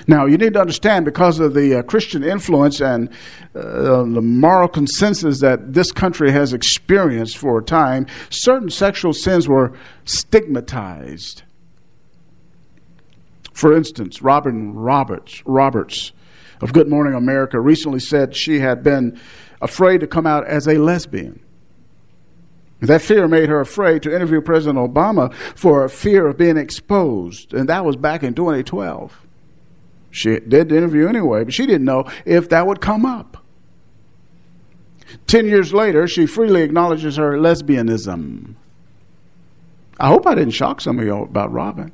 Now, 0.06 0.26
you 0.26 0.38
need 0.38 0.54
to 0.54 0.60
understand 0.60 1.06
because 1.06 1.40
of 1.40 1.54
the 1.54 1.80
uh, 1.80 1.84
Christian 1.84 2.26
influence 2.26 2.82
and 2.82 3.08
uh, 3.56 4.04
the 4.04 4.22
moral 4.22 4.68
consensus 4.68 5.40
that 5.40 5.74
this 5.74 5.94
country 5.94 6.34
has 6.34 6.52
experienced 6.52 7.38
for 7.38 7.60
a 7.60 7.64
time, 7.64 8.06
certain 8.30 8.70
sexual 8.70 9.14
sins 9.14 9.48
were 9.48 9.72
stigmatized. 10.04 11.44
For 13.56 13.74
instance, 13.74 14.22
Robin 14.22 14.76
Roberts, 14.76 15.42
Roberts 15.46 16.12
of 16.60 16.74
Good 16.74 16.90
Morning 16.90 17.14
America 17.14 17.58
recently 17.58 18.02
said 18.02 18.36
she 18.36 18.60
had 18.60 18.84
been 18.84 19.18
afraid 19.62 20.02
to 20.02 20.08
come 20.08 20.28
out 20.28 20.46
as 20.46 20.68
a 20.68 20.78
lesbian. 20.78 21.40
That 22.82 23.02
fear 23.02 23.30
made 23.30 23.48
her 23.48 23.62
afraid 23.62 24.04
to 24.04 24.14
interview 24.14 24.42
President 24.42 24.78
Obama 24.78 25.34
for 25.34 25.88
fear 25.88 26.28
of 26.28 26.38
being 26.38 26.58
exposed, 26.58 27.54
and 27.54 27.70
that 27.70 27.86
was 27.86 27.96
back 27.96 28.24
in 28.24 28.34
2012. 28.34 29.26
She 30.12 30.38
did 30.42 30.68
the 30.68 30.78
interview 30.78 31.08
anyway, 31.08 31.46
but 31.46 31.54
she 31.54 31.66
didn't 31.66 31.86
know 31.86 32.12
if 32.26 32.50
that 32.50 32.68
would 32.68 32.82
come 32.82 33.06
up. 33.06 33.38
Ten 35.28 35.46
years 35.46 35.74
later, 35.74 36.10
she 36.10 36.26
freely 36.26 36.62
acknowledges 36.62 37.16
her 37.16 37.38
lesbianism. 37.38 38.56
I 39.98 40.10
hope 40.10 40.28
I 40.28 40.36
didn't 40.36 40.52
shock 40.52 40.82
some 40.82 41.00
of 41.00 41.06
you 41.06 41.16
about 41.16 41.54
Robin. 41.54 41.94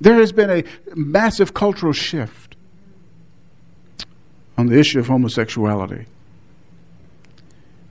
There 0.00 0.14
has 0.14 0.32
been 0.32 0.50
a 0.50 0.64
massive 0.94 1.52
cultural 1.52 1.92
shift 1.92 2.56
on 4.56 4.66
the 4.66 4.78
issue 4.78 4.98
of 4.98 5.06
homosexuality, 5.06 6.06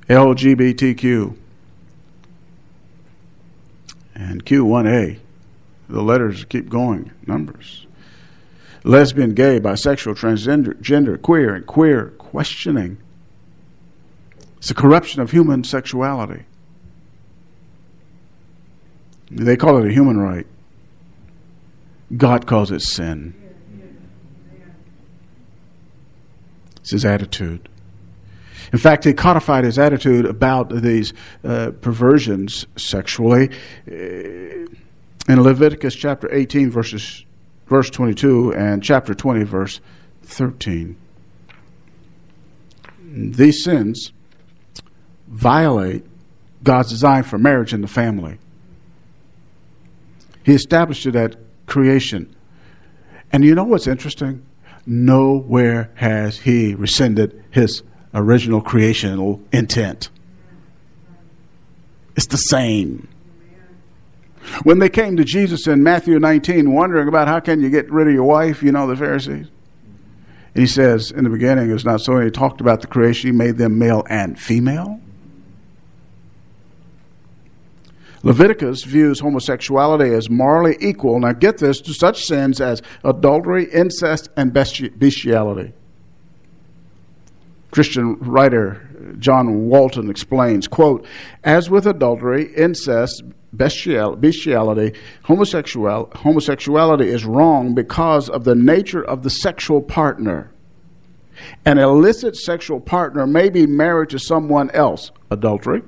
LGBTQ, 0.07 1.35
and 4.15 4.43
Q1A. 4.45 5.19
The 5.87 6.01
letters 6.01 6.45
keep 6.45 6.69
going, 6.69 7.11
numbers. 7.25 7.85
Lesbian, 8.83 9.33
gay, 9.33 9.59
bisexual, 9.59 10.15
transgender, 10.15 10.79
gender, 10.81 11.17
queer, 11.17 11.53
and 11.53 11.65
queer 11.65 12.11
questioning. 12.17 12.97
It's 14.57 14.71
a 14.71 14.75
corruption 14.75 15.21
of 15.21 15.31
human 15.31 15.63
sexuality. 15.63 16.45
They 19.31 19.55
call 19.57 19.77
it 19.77 19.87
a 19.87 19.91
human 19.91 20.19
right. 20.19 20.47
God 22.15 22.47
calls 22.47 22.71
it 22.71 22.81
sin. 22.81 23.33
It's 26.77 26.91
his 26.91 27.05
attitude. 27.05 27.69
In 28.71 28.79
fact, 28.79 29.03
he 29.03 29.13
codified 29.13 29.63
his 29.63 29.79
attitude 29.79 30.25
about 30.25 30.69
these 30.69 31.13
uh, 31.43 31.71
perversions 31.81 32.67
sexually 32.75 33.49
uh, 33.87 33.93
in 33.93 35.43
Leviticus 35.43 35.95
chapter 35.95 36.33
18, 36.33 36.71
verses, 36.71 37.25
verse 37.67 37.89
22, 37.89 38.53
and 38.53 38.83
chapter 38.83 39.13
20, 39.13 39.43
verse 39.43 39.81
13. 40.23 40.95
These 43.11 43.63
sins 43.63 44.11
violate 45.27 46.05
God's 46.63 46.89
design 46.89 47.23
for 47.23 47.37
marriage 47.37 47.73
and 47.73 47.83
the 47.83 47.87
family. 47.87 48.37
He 50.43 50.53
established 50.53 51.05
it 51.05 51.15
at 51.15 51.35
creation. 51.69 52.35
And 53.31 53.43
you 53.43 53.55
know 53.55 53.63
what's 53.63 53.87
interesting? 53.87 54.45
Nowhere 54.85 55.91
has 55.95 56.39
he 56.39 56.73
rescinded 56.73 57.43
his 57.51 57.83
original 58.13 58.61
creational 58.61 59.41
intent. 59.51 60.09
It's 62.15 62.27
the 62.27 62.37
same. 62.37 63.07
When 64.63 64.79
they 64.79 64.89
came 64.89 65.15
to 65.17 65.23
Jesus 65.23 65.67
in 65.67 65.83
Matthew 65.83 66.17
19, 66.19 66.73
wondering 66.73 67.07
about 67.07 67.27
how 67.27 67.39
can 67.39 67.61
you 67.61 67.69
get 67.69 67.89
rid 67.91 68.07
of 68.07 68.13
your 68.13 68.23
wife, 68.23 68.63
you 68.63 68.71
know, 68.71 68.87
the 68.87 68.95
Pharisees, 68.95 69.47
he 70.55 70.65
says 70.65 71.11
in 71.11 71.23
the 71.23 71.29
beginning, 71.29 71.69
it's 71.69 71.85
not 71.85 72.01
so. 72.01 72.19
He 72.19 72.31
talked 72.31 72.59
about 72.59 72.81
the 72.81 72.87
creation, 72.87 73.31
he 73.31 73.37
made 73.37 73.57
them 73.57 73.77
male 73.77 74.03
and 74.09 74.39
female. 74.39 74.99
Leviticus 78.23 78.83
views 78.83 79.19
homosexuality 79.19 80.13
as 80.13 80.29
morally 80.29 80.77
equal, 80.81 81.19
now 81.19 81.31
get 81.31 81.57
this, 81.57 81.79
to 81.81 81.93
such 81.93 82.25
sins 82.25 82.59
as 82.59 82.81
adultery, 83.03 83.65
incest, 83.71 84.29
and 84.35 84.53
bestiality. 84.53 85.73
Christian 87.71 88.15
writer 88.19 88.85
John 89.19 89.67
Walton 89.67 90.09
explains, 90.09 90.67
quote, 90.67 91.05
as 91.43 91.69
with 91.69 91.87
adultery, 91.87 92.53
incest, 92.55 93.23
bestiality, 93.53 94.93
homosexual, 95.23 96.11
homosexuality 96.15 97.07
is 97.07 97.25
wrong 97.25 97.73
because 97.73 98.29
of 98.29 98.43
the 98.43 98.55
nature 98.55 99.03
of 99.03 99.23
the 99.23 99.29
sexual 99.29 99.81
partner. 99.81 100.51
An 101.65 101.77
illicit 101.77 102.35
sexual 102.35 102.81
partner 102.81 103.25
may 103.25 103.49
be 103.49 103.65
married 103.65 104.09
to 104.09 104.19
someone 104.19 104.69
else, 104.71 105.11
adultery, 105.31 105.81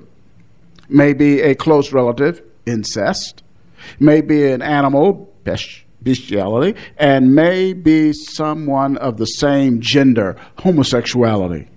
may 0.92 1.12
be 1.12 1.40
a 1.40 1.54
close 1.54 1.92
relative, 1.92 2.42
incest, 2.66 3.42
may 3.98 4.20
be 4.20 4.50
an 4.50 4.62
animal, 4.62 5.32
bestiality, 6.02 6.78
and 6.96 7.34
may 7.34 7.72
be 7.72 8.12
someone 8.12 8.96
of 8.98 9.16
the 9.16 9.26
same 9.26 9.80
gender, 9.80 10.36
homosexuality. 10.58 11.68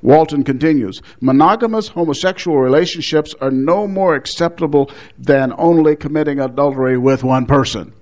Walton 0.00 0.44
continues 0.44 1.02
monogamous 1.20 1.88
homosexual 1.88 2.58
relationships 2.58 3.34
are 3.40 3.50
no 3.50 3.88
more 3.88 4.14
acceptable 4.14 4.90
than 5.18 5.52
only 5.58 5.96
committing 5.96 6.38
adultery 6.38 6.96
with 6.96 7.24
one 7.24 7.46
person. 7.46 7.92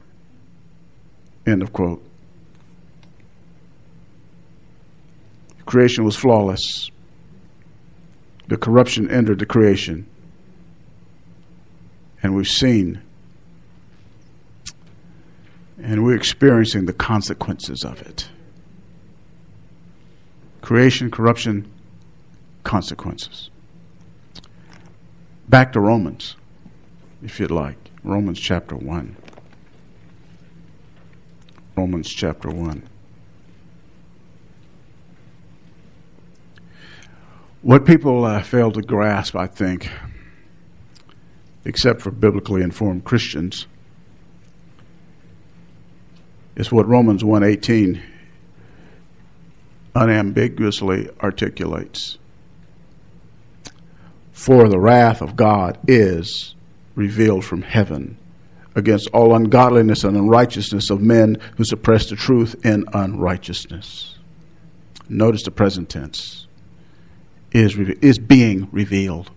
End 1.46 1.62
of 1.62 1.72
quote. 1.72 2.05
Creation 5.64 6.05
was 6.05 6.16
flawless. 6.16 6.90
The 8.48 8.56
corruption 8.56 9.11
entered 9.11 9.38
the 9.38 9.46
creation. 9.46 10.06
And 12.22 12.35
we've 12.35 12.48
seen 12.48 13.02
and 15.82 16.04
we're 16.04 16.16
experiencing 16.16 16.87
the 16.87 16.92
consequences 16.92 17.85
of 17.85 18.00
it. 18.02 18.28
Creation, 20.62 21.11
corruption, 21.11 21.70
consequences. 22.64 23.50
Back 25.48 25.72
to 25.74 25.80
Romans, 25.80 26.37
if 27.22 27.38
you'd 27.38 27.50
like. 27.50 27.76
Romans 28.02 28.40
chapter 28.40 28.74
1. 28.74 29.16
Romans 31.76 32.09
chapter 32.09 32.48
1. 32.48 32.82
What 37.66 37.85
people 37.85 38.24
uh, 38.24 38.44
fail 38.44 38.70
to 38.70 38.81
grasp, 38.81 39.35
I 39.35 39.48
think, 39.48 39.90
except 41.64 42.00
for 42.00 42.12
biblically 42.12 42.62
informed 42.62 43.02
Christians, 43.02 43.66
is 46.55 46.70
what 46.70 46.87
Romans 46.87 47.24
1:18 47.24 48.00
unambiguously 49.96 51.11
articulates. 51.20 52.18
For 54.31 54.68
the 54.68 54.79
wrath 54.79 55.20
of 55.20 55.35
God 55.35 55.76
is 55.88 56.55
revealed 56.94 57.44
from 57.44 57.62
heaven 57.62 58.16
against 58.76 59.09
all 59.12 59.35
ungodliness 59.35 60.05
and 60.05 60.16
unrighteousness 60.16 60.88
of 60.88 61.00
men 61.00 61.37
who 61.57 61.64
suppress 61.64 62.09
the 62.09 62.14
truth 62.14 62.55
in 62.64 62.85
unrighteousness. 62.92 64.18
Notice 65.09 65.42
the 65.42 65.50
present 65.50 65.88
tense 65.88 66.45
is, 67.52 67.76
is 68.00 68.18
being 68.18 68.68
revealed. 68.72 69.30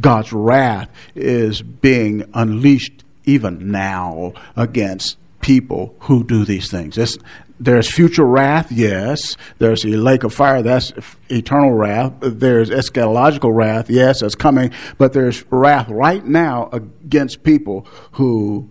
God's 0.00 0.32
wrath 0.32 0.90
is 1.14 1.62
being 1.62 2.28
unleashed 2.34 3.04
even 3.24 3.70
now 3.70 4.32
against 4.56 5.16
people 5.40 5.94
who 6.00 6.24
do 6.24 6.44
these 6.44 6.70
things. 6.70 6.98
It's, 6.98 7.16
there's 7.58 7.90
future 7.90 8.24
wrath, 8.24 8.72
yes. 8.72 9.36
There's 9.58 9.84
a 9.84 9.88
lake 9.88 10.24
of 10.24 10.32
fire, 10.32 10.62
that's 10.62 10.92
eternal 11.28 11.72
wrath. 11.72 12.14
There's 12.20 12.70
eschatological 12.70 13.54
wrath, 13.54 13.90
yes, 13.90 14.20
that's 14.20 14.34
coming. 14.34 14.72
But 14.98 15.12
there's 15.12 15.44
wrath 15.50 15.88
right 15.88 16.24
now 16.24 16.70
against 16.72 17.42
people 17.42 17.86
who 18.12 18.68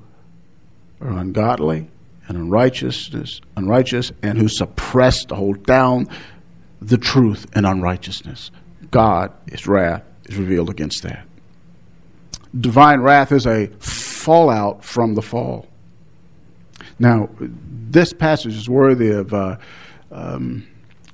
are 1.02 1.12
ungodly 1.12 1.90
and 2.28 2.38
unrighteousness, 2.38 3.42
unrighteous, 3.56 4.12
and 4.22 4.38
who 4.38 4.48
suppress 4.48 5.26
to 5.26 5.36
hold 5.36 5.66
down 5.66 6.08
the 6.82 6.98
truth 6.98 7.46
and 7.54 7.66
unrighteousness. 7.66 8.52
God, 8.92 9.32
His 9.50 9.68
wrath, 9.68 10.04
is 10.26 10.38
revealed 10.38 10.70
against 10.70 11.04
that. 11.04 11.26
Divine 12.60 13.02
wrath 13.02 13.32
is 13.32 13.46
a 13.46 13.68
fallout 13.78 14.84
from 14.84 15.16
the 15.16 15.22
fall. 15.22 15.68
Now, 16.98 17.30
this 17.40 18.14
passage 18.14 18.56
is 18.56 18.70
worthy 18.70 19.12
of 19.12 19.34
uh, 19.34 19.58
um, 20.12 20.68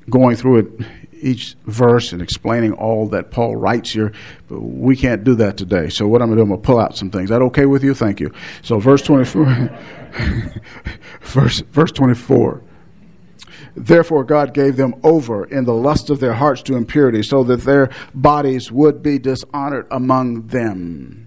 going 0.10 0.36
through 0.36 0.60
it 0.60 0.88
each 1.22 1.56
verse 1.66 2.12
and 2.12 2.22
explaining 2.22 2.74
all 2.74 3.08
that 3.10 3.32
Paul 3.32 3.56
writes 3.56 3.92
here, 3.92 4.12
but 4.48 4.60
we 4.60 4.96
can't 4.96 5.24
do 5.24 5.36
that 5.36 5.58
today. 5.58 5.90
So 5.90 6.08
what 6.08 6.22
I'm 6.22 6.28
going 6.28 6.38
to 6.38 6.42
do, 6.42 6.44
I'm 6.44 6.50
going 6.50 6.62
to 6.62 6.66
pull 6.66 6.80
out 6.80 6.96
some 6.96 7.10
things. 7.10 7.26
Is 7.26 7.30
that 7.30 7.42
okay 7.42 7.66
with 7.66 7.84
you? 7.84 7.94
Thank 7.94 8.20
you. 8.20 8.32
So 8.62 8.80
verse 8.80 9.02
24, 9.02 9.46
verse, 11.22 11.60
verse 11.72 11.92
24. 11.92 12.62
Therefore, 13.76 14.24
God 14.24 14.54
gave 14.54 14.78
them 14.78 14.96
over 15.04 15.46
in 15.46 15.66
the 15.66 15.74
lust 15.74 16.10
of 16.10 16.20
their 16.20 16.34
hearts 16.34 16.62
to 16.64 16.76
impurity, 16.76 17.24
so 17.24 17.44
that 17.44 17.62
their 17.62 17.90
bodies 18.14 18.72
would 18.72 19.04
be 19.04 19.20
dishonored 19.20 19.88
among 19.92 20.48
them 20.48 21.26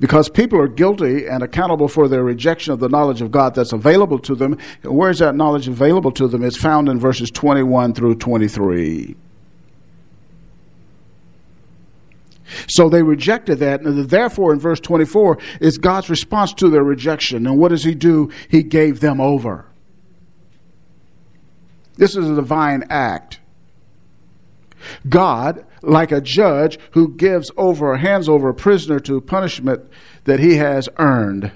because 0.00 0.28
people 0.28 0.60
are 0.60 0.68
guilty 0.68 1.26
and 1.26 1.42
accountable 1.42 1.88
for 1.88 2.08
their 2.08 2.22
rejection 2.22 2.72
of 2.72 2.80
the 2.80 2.88
knowledge 2.88 3.22
of 3.22 3.30
God 3.30 3.54
that's 3.54 3.72
available 3.72 4.18
to 4.20 4.34
them. 4.34 4.58
Where 4.82 5.10
is 5.10 5.18
that 5.20 5.34
knowledge 5.34 5.68
available 5.68 6.12
to 6.12 6.28
them? 6.28 6.42
It's 6.42 6.56
found 6.56 6.88
in 6.88 6.98
verses 6.98 7.30
21 7.30 7.94
through 7.94 8.16
23. 8.16 9.16
So 12.68 12.88
they 12.88 13.02
rejected 13.02 13.58
that. 13.60 13.80
And 13.82 14.08
therefore, 14.08 14.52
in 14.52 14.60
verse 14.60 14.80
24, 14.80 15.38
is 15.60 15.78
God's 15.78 16.10
response 16.10 16.52
to 16.54 16.68
their 16.68 16.84
rejection. 16.84 17.46
And 17.46 17.58
what 17.58 17.68
does 17.68 17.84
He 17.84 17.94
do? 17.94 18.30
He 18.48 18.62
gave 18.62 19.00
them 19.00 19.20
over. 19.20 19.66
This 21.96 22.16
is 22.16 22.28
a 22.28 22.34
divine 22.34 22.84
act. 22.90 23.40
God 25.08 25.64
like 25.82 26.12
a 26.12 26.20
judge 26.20 26.78
who 26.92 27.14
gives 27.14 27.50
over, 27.56 27.92
or 27.92 27.96
hands 27.96 28.28
over 28.28 28.48
a 28.48 28.54
prisoner 28.54 29.00
to 29.00 29.20
punishment 29.20 29.82
that 30.24 30.40
he 30.40 30.56
has 30.56 30.88
earned. 30.98 31.52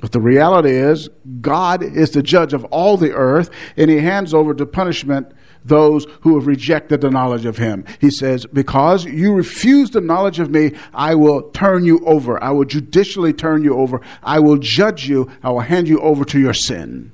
But 0.00 0.12
the 0.12 0.20
reality 0.20 0.70
is, 0.70 1.08
God 1.40 1.82
is 1.82 2.10
the 2.10 2.22
judge 2.22 2.52
of 2.52 2.64
all 2.66 2.96
the 2.96 3.12
earth, 3.12 3.50
and 3.76 3.90
he 3.90 3.98
hands 3.98 4.34
over 4.34 4.54
to 4.54 4.66
punishment 4.66 5.32
those 5.64 6.06
who 6.20 6.36
have 6.36 6.46
rejected 6.46 7.00
the 7.00 7.10
knowledge 7.10 7.44
of 7.44 7.56
him. 7.56 7.84
He 8.00 8.10
says, 8.10 8.46
Because 8.46 9.04
you 9.04 9.32
refuse 9.32 9.90
the 9.90 10.00
knowledge 10.00 10.38
of 10.38 10.50
me, 10.50 10.72
I 10.92 11.14
will 11.14 11.50
turn 11.50 11.84
you 11.84 12.04
over. 12.06 12.42
I 12.42 12.50
will 12.50 12.66
judicially 12.66 13.32
turn 13.32 13.64
you 13.64 13.76
over. 13.76 14.00
I 14.22 14.38
will 14.38 14.58
judge 14.58 15.08
you. 15.08 15.30
I 15.42 15.50
will 15.50 15.60
hand 15.60 15.88
you 15.88 15.98
over 16.00 16.24
to 16.26 16.38
your 16.38 16.54
sin. 16.54 17.10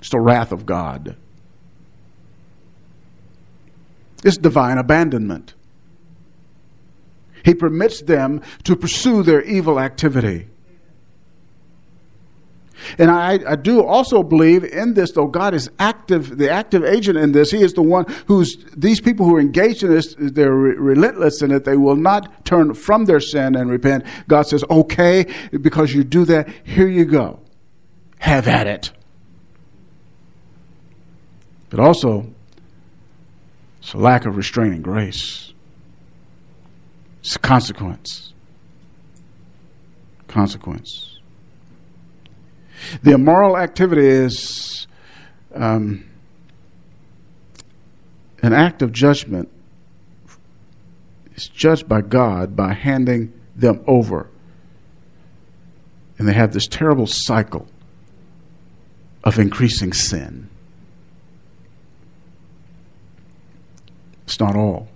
It's 0.00 0.10
the 0.10 0.20
wrath 0.20 0.52
of 0.52 0.66
God. 0.66 1.16
It's 4.24 4.36
divine 4.36 4.78
abandonment. 4.78 5.54
He 7.44 7.54
permits 7.54 8.02
them 8.02 8.42
to 8.64 8.76
pursue 8.76 9.22
their 9.22 9.42
evil 9.42 9.80
activity. 9.80 10.48
And 12.98 13.10
I, 13.10 13.38
I, 13.46 13.56
do 13.56 13.84
also 13.84 14.22
believe 14.22 14.64
in 14.64 14.94
this, 14.94 15.12
though 15.12 15.26
God 15.26 15.54
is 15.54 15.70
active, 15.78 16.38
the 16.38 16.50
active 16.50 16.82
agent 16.82 17.18
in 17.18 17.32
this. 17.32 17.50
He 17.50 17.62
is 17.62 17.74
the 17.74 17.82
one 17.82 18.06
who's, 18.26 18.56
these 18.74 19.02
people 19.02 19.26
who 19.26 19.36
are 19.36 19.40
engaged 19.40 19.82
in 19.82 19.90
this, 19.90 20.14
they're 20.18 20.54
re- 20.54 20.76
relentless 20.76 21.42
in 21.42 21.50
it. 21.50 21.64
They 21.64 21.76
will 21.76 21.96
not 21.96 22.44
turn 22.46 22.72
from 22.72 23.04
their 23.04 23.20
sin 23.20 23.54
and 23.54 23.70
repent. 23.70 24.04
God 24.28 24.42
says, 24.42 24.64
okay, 24.70 25.26
because 25.60 25.94
you 25.94 26.04
do 26.04 26.24
that, 26.24 26.48
here 26.64 26.88
you 26.88 27.04
go. 27.04 27.40
Have 28.18 28.48
at 28.48 28.66
it. 28.66 28.92
But 31.70 31.78
also, 31.78 32.26
it's 33.80 33.94
a 33.94 33.98
lack 33.98 34.26
of 34.26 34.36
restraining 34.36 34.82
grace. 34.82 35.52
It's 37.20 37.36
a 37.36 37.38
consequence. 37.38 38.34
Consequence. 40.26 41.18
The 43.02 43.12
immoral 43.12 43.56
activity 43.56 44.06
is 44.06 44.86
um, 45.54 46.04
an 48.42 48.52
act 48.52 48.82
of 48.82 48.92
judgment. 48.92 49.48
It's 51.32 51.48
judged 51.48 51.88
by 51.88 52.00
God 52.00 52.56
by 52.56 52.72
handing 52.72 53.32
them 53.54 53.82
over. 53.86 54.28
And 56.18 56.28
they 56.28 56.34
have 56.34 56.52
this 56.52 56.66
terrible 56.66 57.06
cycle 57.06 57.66
of 59.24 59.38
increasing 59.38 59.92
sin. 59.92 60.49
It's 64.30 64.38
not 64.38 64.54
all. 64.54 64.86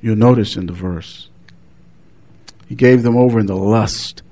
You'll 0.00 0.16
notice 0.16 0.56
in 0.56 0.64
the 0.64 0.72
verse. 0.72 1.28
He 2.66 2.74
gave 2.74 3.02
them 3.02 3.14
over 3.14 3.38
in 3.38 3.44
the 3.44 3.54
lust. 3.54 4.22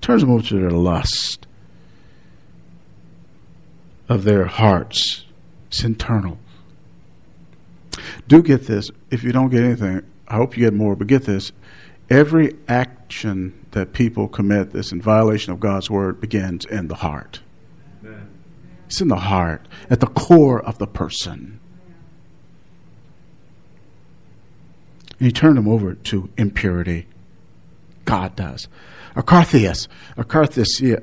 Turns 0.00 0.22
them 0.22 0.30
over 0.30 0.44
to 0.44 0.60
their 0.60 0.70
lust 0.70 1.44
of 4.08 4.22
their 4.22 4.44
hearts. 4.44 5.24
It's 5.66 5.82
internal. 5.82 6.38
Do 8.28 8.44
get 8.44 8.68
this. 8.68 8.92
If 9.10 9.24
you 9.24 9.32
don't 9.32 9.50
get 9.50 9.64
anything, 9.64 10.02
I 10.28 10.36
hope 10.36 10.56
you 10.56 10.64
get 10.64 10.72
more, 10.72 10.94
but 10.94 11.08
get 11.08 11.24
this. 11.24 11.50
Every 12.08 12.54
action 12.68 13.66
that 13.72 13.92
people 13.92 14.28
commit 14.28 14.70
that's 14.72 14.92
in 14.92 15.02
violation 15.02 15.52
of 15.52 15.58
God's 15.58 15.90
word 15.90 16.20
begins 16.20 16.64
in 16.64 16.86
the 16.86 16.94
heart. 16.94 17.40
Amen. 18.04 18.28
It's 18.86 19.00
in 19.00 19.08
the 19.08 19.16
heart, 19.16 19.66
at 19.90 19.98
the 19.98 20.06
core 20.06 20.62
of 20.62 20.78
the 20.78 20.86
person. 20.86 21.58
And 25.18 25.26
you 25.26 25.32
turn 25.32 25.54
them 25.54 25.68
over 25.68 25.94
to 25.94 26.28
impurity. 26.36 27.06
God 28.04 28.36
does. 28.36 28.68
Akartheus, 29.14 29.88
akarthesia, 30.16 31.02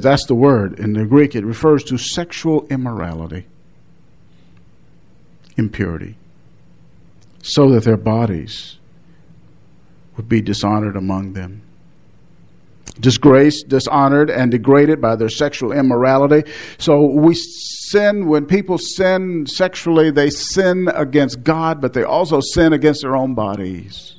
that's 0.00 0.26
the 0.26 0.34
word 0.34 0.78
in 0.78 0.94
the 0.94 1.04
Greek. 1.04 1.34
It 1.34 1.44
refers 1.44 1.84
to 1.84 1.98
sexual 1.98 2.66
immorality, 2.68 3.46
impurity, 5.56 6.16
so 7.42 7.68
that 7.70 7.84
their 7.84 7.98
bodies 7.98 8.78
would 10.16 10.28
be 10.28 10.40
dishonored 10.40 10.96
among 10.96 11.34
them. 11.34 11.62
Disgraced, 13.00 13.68
dishonored, 13.68 14.30
and 14.30 14.50
degraded 14.50 15.00
by 15.00 15.16
their 15.16 15.28
sexual 15.28 15.72
immorality. 15.72 16.50
So 16.78 17.06
we 17.06 17.34
sin, 17.34 18.26
when 18.26 18.46
people 18.46 18.78
sin 18.78 19.46
sexually, 19.46 20.10
they 20.10 20.30
sin 20.30 20.88
against 20.94 21.42
God, 21.44 21.80
but 21.80 21.92
they 21.92 22.02
also 22.02 22.40
sin 22.40 22.72
against 22.72 23.02
their 23.02 23.16
own 23.16 23.34
bodies. 23.34 24.18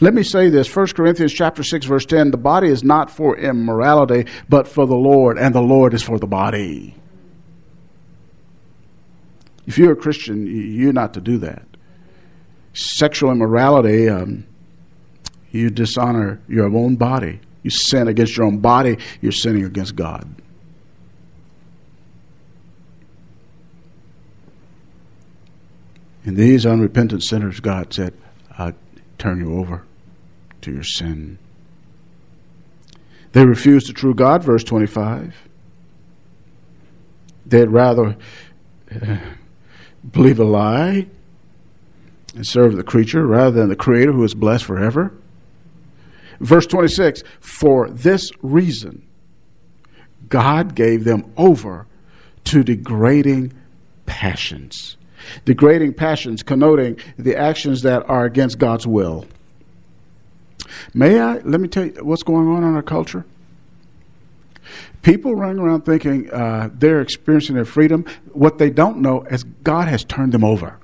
Let 0.00 0.14
me 0.14 0.22
say 0.22 0.48
this 0.48 0.74
1 0.74 0.88
Corinthians 0.88 1.32
chapter 1.32 1.62
6 1.62 1.86
verse 1.86 2.06
10 2.06 2.30
the 2.30 2.36
body 2.36 2.68
is 2.68 2.82
not 2.82 3.10
for 3.10 3.36
immorality 3.36 4.26
but 4.48 4.66
for 4.66 4.86
the 4.86 4.96
Lord 4.96 5.38
and 5.38 5.54
the 5.54 5.62
Lord 5.62 5.94
is 5.94 6.02
for 6.02 6.18
the 6.18 6.26
body. 6.26 6.94
If 9.66 9.78
you're 9.78 9.92
a 9.92 9.96
Christian 9.96 10.46
you're 10.46 10.92
not 10.92 11.14
to 11.14 11.20
do 11.20 11.38
that. 11.38 11.62
Sexual 12.72 13.30
immorality 13.32 14.08
um, 14.08 14.46
you 15.50 15.70
dishonor 15.70 16.40
your 16.48 16.66
own 16.66 16.96
body. 16.96 17.40
You 17.62 17.70
sin 17.70 18.08
against 18.08 18.36
your 18.36 18.46
own 18.46 18.58
body, 18.58 18.98
you're 19.20 19.32
sinning 19.32 19.64
against 19.64 19.96
God. 19.96 20.26
And 26.24 26.36
these 26.36 26.66
unrepentant 26.66 27.22
sinners, 27.22 27.60
God 27.60 27.92
said, 27.92 28.14
I 28.58 28.74
turn 29.16 29.40
you 29.40 29.58
over 29.58 29.84
to 30.60 30.72
your 30.72 30.82
sin. 30.82 31.38
They 33.32 33.44
refuse 33.44 33.86
the 33.86 33.92
true 33.92 34.14
God, 34.14 34.42
verse 34.42 34.64
25. 34.64 35.34
They'd 37.46 37.68
rather 37.68 38.16
uh, 38.94 39.16
believe 40.10 40.38
a 40.38 40.44
lie 40.44 41.06
and 42.34 42.46
serve 42.46 42.76
the 42.76 42.82
creature 42.82 43.26
rather 43.26 43.52
than 43.52 43.68
the 43.68 43.76
Creator 43.76 44.12
who 44.12 44.24
is 44.24 44.34
blessed 44.34 44.64
forever. 44.64 45.12
Verse 46.40 46.66
26 46.66 47.22
For 47.40 47.90
this 47.90 48.30
reason, 48.42 49.06
God 50.28 50.74
gave 50.74 51.04
them 51.04 51.32
over 51.36 51.86
to 52.44 52.62
degrading 52.62 53.52
passions 54.06 54.96
degrading 55.44 55.94
passions 55.94 56.42
connoting 56.42 56.98
the 57.18 57.36
actions 57.36 57.82
that 57.82 58.08
are 58.08 58.24
against 58.24 58.58
God's 58.58 58.86
will. 58.86 59.26
May 60.94 61.20
I? 61.20 61.38
Let 61.38 61.60
me 61.60 61.68
tell 61.68 61.86
you 61.86 61.94
what's 62.02 62.22
going 62.22 62.48
on 62.48 62.64
in 62.64 62.74
our 62.74 62.82
culture. 62.82 63.24
People 65.02 65.34
running 65.34 65.58
around 65.58 65.82
thinking 65.82 66.30
uh, 66.30 66.68
they're 66.72 67.00
experiencing 67.00 67.54
their 67.54 67.64
freedom. 67.64 68.04
What 68.32 68.58
they 68.58 68.68
don't 68.68 68.98
know 68.98 69.22
is 69.22 69.44
God 69.44 69.88
has 69.88 70.04
turned 70.04 70.32
them 70.32 70.44
over. 70.44 70.78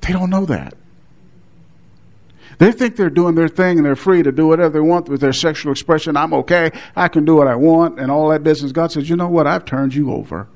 They 0.00 0.12
don't 0.12 0.30
know 0.30 0.44
that. 0.46 0.74
They 2.62 2.70
think 2.70 2.94
they're 2.94 3.10
doing 3.10 3.34
their 3.34 3.48
thing 3.48 3.78
and 3.78 3.84
they're 3.84 3.96
free 3.96 4.22
to 4.22 4.30
do 4.30 4.46
whatever 4.46 4.74
they 4.74 4.78
want 4.78 5.08
with 5.08 5.20
their 5.20 5.32
sexual 5.32 5.72
expression. 5.72 6.16
I'm 6.16 6.32
okay. 6.32 6.70
I 6.94 7.08
can 7.08 7.24
do 7.24 7.34
what 7.34 7.48
I 7.48 7.56
want 7.56 7.98
and 7.98 8.08
all 8.08 8.28
that 8.28 8.44
business. 8.44 8.70
God 8.70 8.92
says, 8.92 9.10
you 9.10 9.16
know 9.16 9.26
what? 9.26 9.48
I've 9.48 9.64
turned 9.64 9.96
you 9.96 10.12
over. 10.12 10.46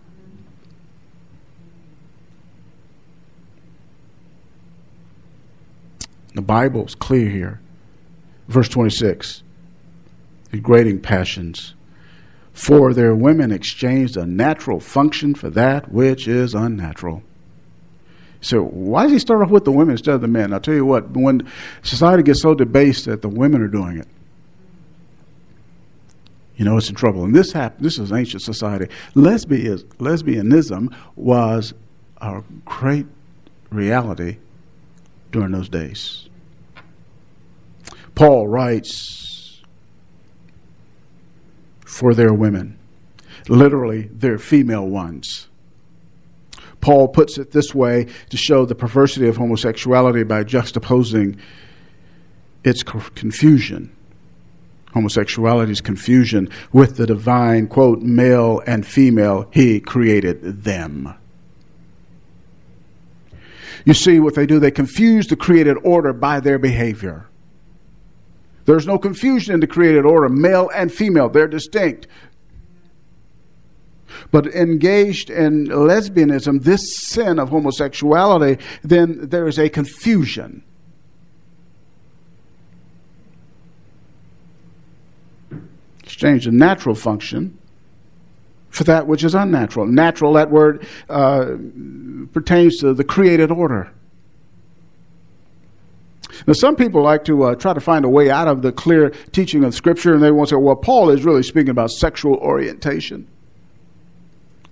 The 6.37 6.43
Bible's 6.43 6.95
clear 6.95 7.29
here. 7.29 7.61
Verse 8.47 8.69
26 8.69 9.43
degrading 10.53 11.01
passions. 11.01 11.75
For 12.53 12.95
their 12.95 13.17
women 13.17 13.51
exchanged 13.51 14.17
a 14.17 14.25
natural 14.25 14.79
function 14.79 15.35
for 15.35 15.51
that 15.51 15.91
which 15.91 16.29
is 16.29 16.55
unnatural. 16.55 17.25
So 18.47 18.63
why 18.63 19.03
does 19.03 19.13
he 19.13 19.19
start 19.19 19.43
off 19.43 19.51
with 19.51 19.65
the 19.65 19.73
women 19.73 19.91
instead 19.95 20.15
of 20.15 20.21
the 20.21 20.29
men? 20.29 20.53
I'll 20.53 20.61
tell 20.61 20.73
you 20.73 20.85
what, 20.85 21.11
when 21.11 21.51
society 21.83 22.23
gets 22.23 22.43
so 22.43 22.55
debased 22.55 23.07
that 23.07 23.21
the 23.21 23.29
women 23.29 23.61
are 23.61 23.67
doing 23.67 23.99
it, 23.99 24.07
you 26.55 26.65
know 26.65 26.77
it's 26.77 26.89
in 26.89 26.95
trouble. 26.95 27.25
And 27.25 27.35
this 27.35 27.51
happened. 27.51 27.85
This 27.85 27.99
is 27.99 28.13
ancient 28.13 28.43
society. 28.43 28.87
Lesbianism, 29.17 29.83
lesbianism 29.97 30.95
was 31.17 31.75
a 32.19 32.45
great 32.65 33.07
reality 33.71 34.39
during 35.33 35.51
those 35.51 35.69
days. 35.69 36.29
Paul 38.15 38.47
writes, 38.47 39.61
for 41.85 42.15
their 42.15 42.33
women, 42.33 42.79
literally, 43.49 44.03
their 44.13 44.39
female 44.39 44.87
ones. 44.87 45.46
Paul 46.87 47.09
puts 47.09 47.37
it 47.37 47.51
this 47.51 47.75
way 47.75 48.07
to 48.31 48.37
show 48.37 48.65
the 48.65 48.77
perversity 48.77 49.27
of 49.27 49.37
homosexuality 49.37 50.23
by 50.23 50.45
juxtaposing 50.45 51.37
its 52.63 52.85
confusion, 52.85 53.91
homosexuality's 54.93 55.81
confusion, 55.81 56.49
with 56.73 56.97
the 56.97 57.05
divine, 57.05 57.67
quote, 57.67 58.03
male 58.03 58.63
and 58.69 58.87
female, 58.87 59.49
he 59.53 59.81
created 59.81 60.63
them. 60.63 61.13
You 63.85 63.93
see 63.93 64.21
what 64.21 64.37
they 64.37 64.47
do? 64.47 64.61
They 64.61 64.71
confuse 64.71 65.27
the 65.27 65.35
created 65.35 65.79
order 65.83 66.13
by 66.13 66.39
their 66.39 66.61
behavior. 66.61 67.27
There's 68.65 68.87
no 68.87 68.97
confusion 68.97 69.55
in 69.55 69.59
the 69.59 69.67
created 69.67 70.05
order, 70.05 70.29
male 70.29 70.71
and 70.73 70.93
female, 70.93 71.31
they're 71.31 71.49
distinct. 71.49 72.07
But 74.31 74.47
engaged 74.49 75.31
in 75.31 75.67
lesbianism, 75.67 76.63
this 76.63 76.81
sin 76.97 77.39
of 77.39 77.51
homosexuality, 77.51 78.63
then 78.83 79.29
there 79.29 79.47
is 79.47 79.59
a 79.59 79.69
confusion. 79.69 80.63
Exchange 86.03 86.47
a 86.47 86.53
natural 86.53 86.95
function 86.95 87.59
for 88.71 88.85
that 88.85 89.07
which 89.07 89.25
is 89.25 89.35
unnatural. 89.35 89.87
Natural, 89.87 90.35
that 90.35 90.51
word 90.51 90.87
uh, 91.09 91.57
pertains 92.33 92.79
to 92.79 92.95
the 92.95 93.05
created 93.05 93.51
order. 93.51 93.91
Now, 96.47 96.53
some 96.53 96.77
people 96.77 97.03
like 97.03 97.25
to 97.25 97.45
uh, 97.45 97.55
try 97.55 97.73
to 97.73 97.81
find 97.81 98.05
a 98.05 98.09
way 98.09 98.31
out 98.31 98.47
of 98.47 98.61
the 98.61 98.71
clear 98.71 99.11
teaching 99.33 99.65
of 99.65 99.75
Scripture, 99.75 100.13
and 100.13 100.23
they 100.23 100.31
want 100.31 100.51
to 100.51 100.55
say, 100.55 100.61
well, 100.61 100.77
Paul 100.77 101.09
is 101.11 101.25
really 101.25 101.43
speaking 101.43 101.71
about 101.71 101.91
sexual 101.91 102.35
orientation 102.35 103.27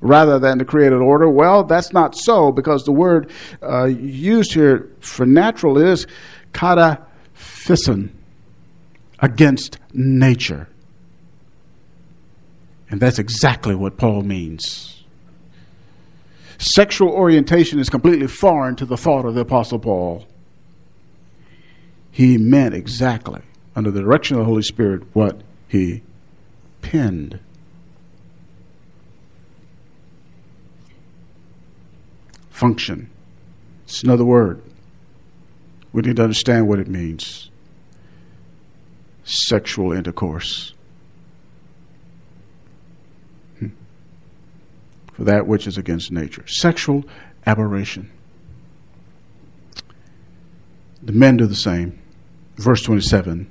rather 0.05 0.38
than 0.38 0.59
the 0.59 0.64
created 0.64 1.01
order. 1.01 1.29
Well, 1.29 1.64
that's 1.64 1.93
not 1.93 2.14
so 2.14 2.53
because 2.53 2.85
the 2.85 2.93
word 2.93 3.31
uh, 3.62 3.87
used 3.87 4.53
here 4.53 4.90
for 5.01 5.27
natural 5.27 5.79
is 5.79 6.07
kataphysin, 6.53 8.11
against 9.19 9.79
nature. 9.93 10.69
And 12.90 13.01
that's 13.01 13.19
exactly 13.19 13.75
what 13.75 13.97
Paul 13.97 14.23
means. 14.23 15.03
Sexual 16.59 17.11
orientation 17.11 17.81
is 17.81 17.88
completely 17.88 18.27
foreign 18.27 18.77
to 18.77 18.85
the 18.85 18.97
thought 18.97 19.25
of 19.25 19.35
the 19.35 19.40
Apostle 19.40 19.79
Paul. 19.79 20.27
He 22.11 22.38
meant 22.38 22.75
exactly, 22.75 23.40
under 23.75 23.90
the 23.90 24.01
direction 24.01 24.37
of 24.37 24.40
the 24.40 24.47
Holy 24.47 24.62
Spirit, 24.62 25.03
what 25.14 25.40
he 25.67 26.03
penned. 26.83 27.40
Function. 32.55 33.11
It's 33.83 34.05
another 34.05 34.25
word. 34.25 34.62
We 35.93 36.03
need 36.03 36.14
to 36.17 36.23
understand 36.23 36.69
what 36.69 36.79
it 36.79 36.87
means 36.87 37.51
sexual 39.25 39.90
intercourse. 39.90 40.73
Hmm. 43.59 43.71
For 45.14 45.25
that 45.25 45.49
which 45.49 45.67
is 45.67 45.77
against 45.77 46.12
nature. 46.12 46.47
Sexual 46.47 47.03
aberration. 47.45 48.09
The 51.03 51.12
men 51.12 51.38
do 51.38 51.47
the 51.47 51.57
same. 51.57 51.99
Verse 52.55 52.83
27. 52.83 53.51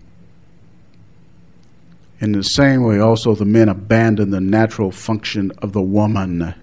In 2.22 2.32
the 2.32 2.42
same 2.42 2.84
way, 2.84 3.00
also, 3.00 3.36
the 3.36 3.44
men 3.44 3.68
abandon 3.68 4.30
the 4.30 4.40
natural 4.40 4.92
function 4.92 5.52
of 5.58 5.74
the 5.74 5.82
woman 5.82 6.56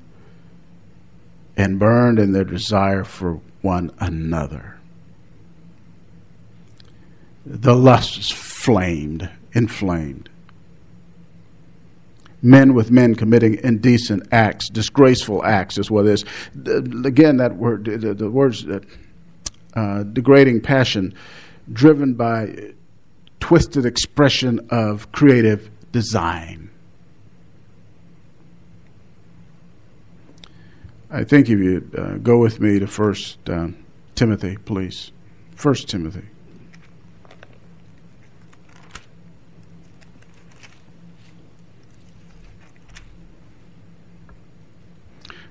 and 1.61 1.79
burned 1.79 2.19
in 2.19 2.33
their 2.33 2.45
desire 2.45 3.05
for 3.05 3.39
one 3.61 3.91
another. 3.99 4.79
The 7.45 7.75
lusts 7.75 8.31
flamed, 8.31 9.29
inflamed. 9.53 10.31
Men 12.43 12.73
with 12.73 12.91
men 12.91 13.15
committing 13.15 13.59
indecent 13.63 14.27
acts, 14.33 14.71
disgraceful 14.71 15.45
acts 15.45 15.77
is 15.77 15.91
what 15.91 16.07
it 16.07 16.13
is. 16.13 16.25
Again, 17.05 17.37
that 17.37 17.57
word, 17.57 17.85
the, 17.85 18.15
the 18.15 18.31
words 18.31 18.67
uh, 19.75 20.03
degrading 20.05 20.63
passion, 20.63 21.13
driven 21.71 22.15
by 22.15 22.73
twisted 23.41 23.85
expression 23.85 24.67
of 24.71 25.13
creative 25.13 25.71
design. 25.93 26.70
I 31.13 31.25
think 31.25 31.49
if 31.49 31.59
you 31.59 31.91
uh, 31.99 32.19
go 32.19 32.39
with 32.39 32.61
me 32.61 32.79
to 32.79 32.87
First 32.87 33.51
uh, 33.51 33.69
Timothy, 34.15 34.57
please. 34.65 35.11
First 35.57 35.89
Timothy. 35.89 36.23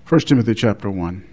First 0.06 0.28
Timothy 0.30 0.56
chapter 0.56 0.89
one. 0.89 1.28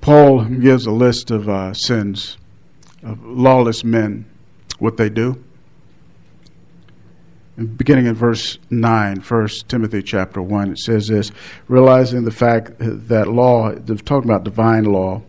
Paul 0.00 0.44
gives 0.44 0.86
a 0.86 0.90
list 0.90 1.30
of 1.30 1.48
uh, 1.48 1.72
sins 1.72 2.36
of 3.02 3.24
lawless 3.24 3.84
men, 3.84 4.27
what 4.78 4.96
they 4.96 5.08
do. 5.08 5.42
Beginning 7.76 8.06
in 8.06 8.14
verse 8.14 8.58
9, 8.70 9.20
1 9.20 9.48
Timothy 9.66 10.02
chapter 10.02 10.40
1, 10.40 10.72
it 10.72 10.78
says 10.78 11.08
this 11.08 11.32
realizing 11.66 12.24
the 12.24 12.30
fact 12.30 12.72
that 12.78 13.26
law, 13.26 13.72
talking 13.72 14.30
about 14.30 14.44
divine 14.44 14.84
law, 14.84 15.22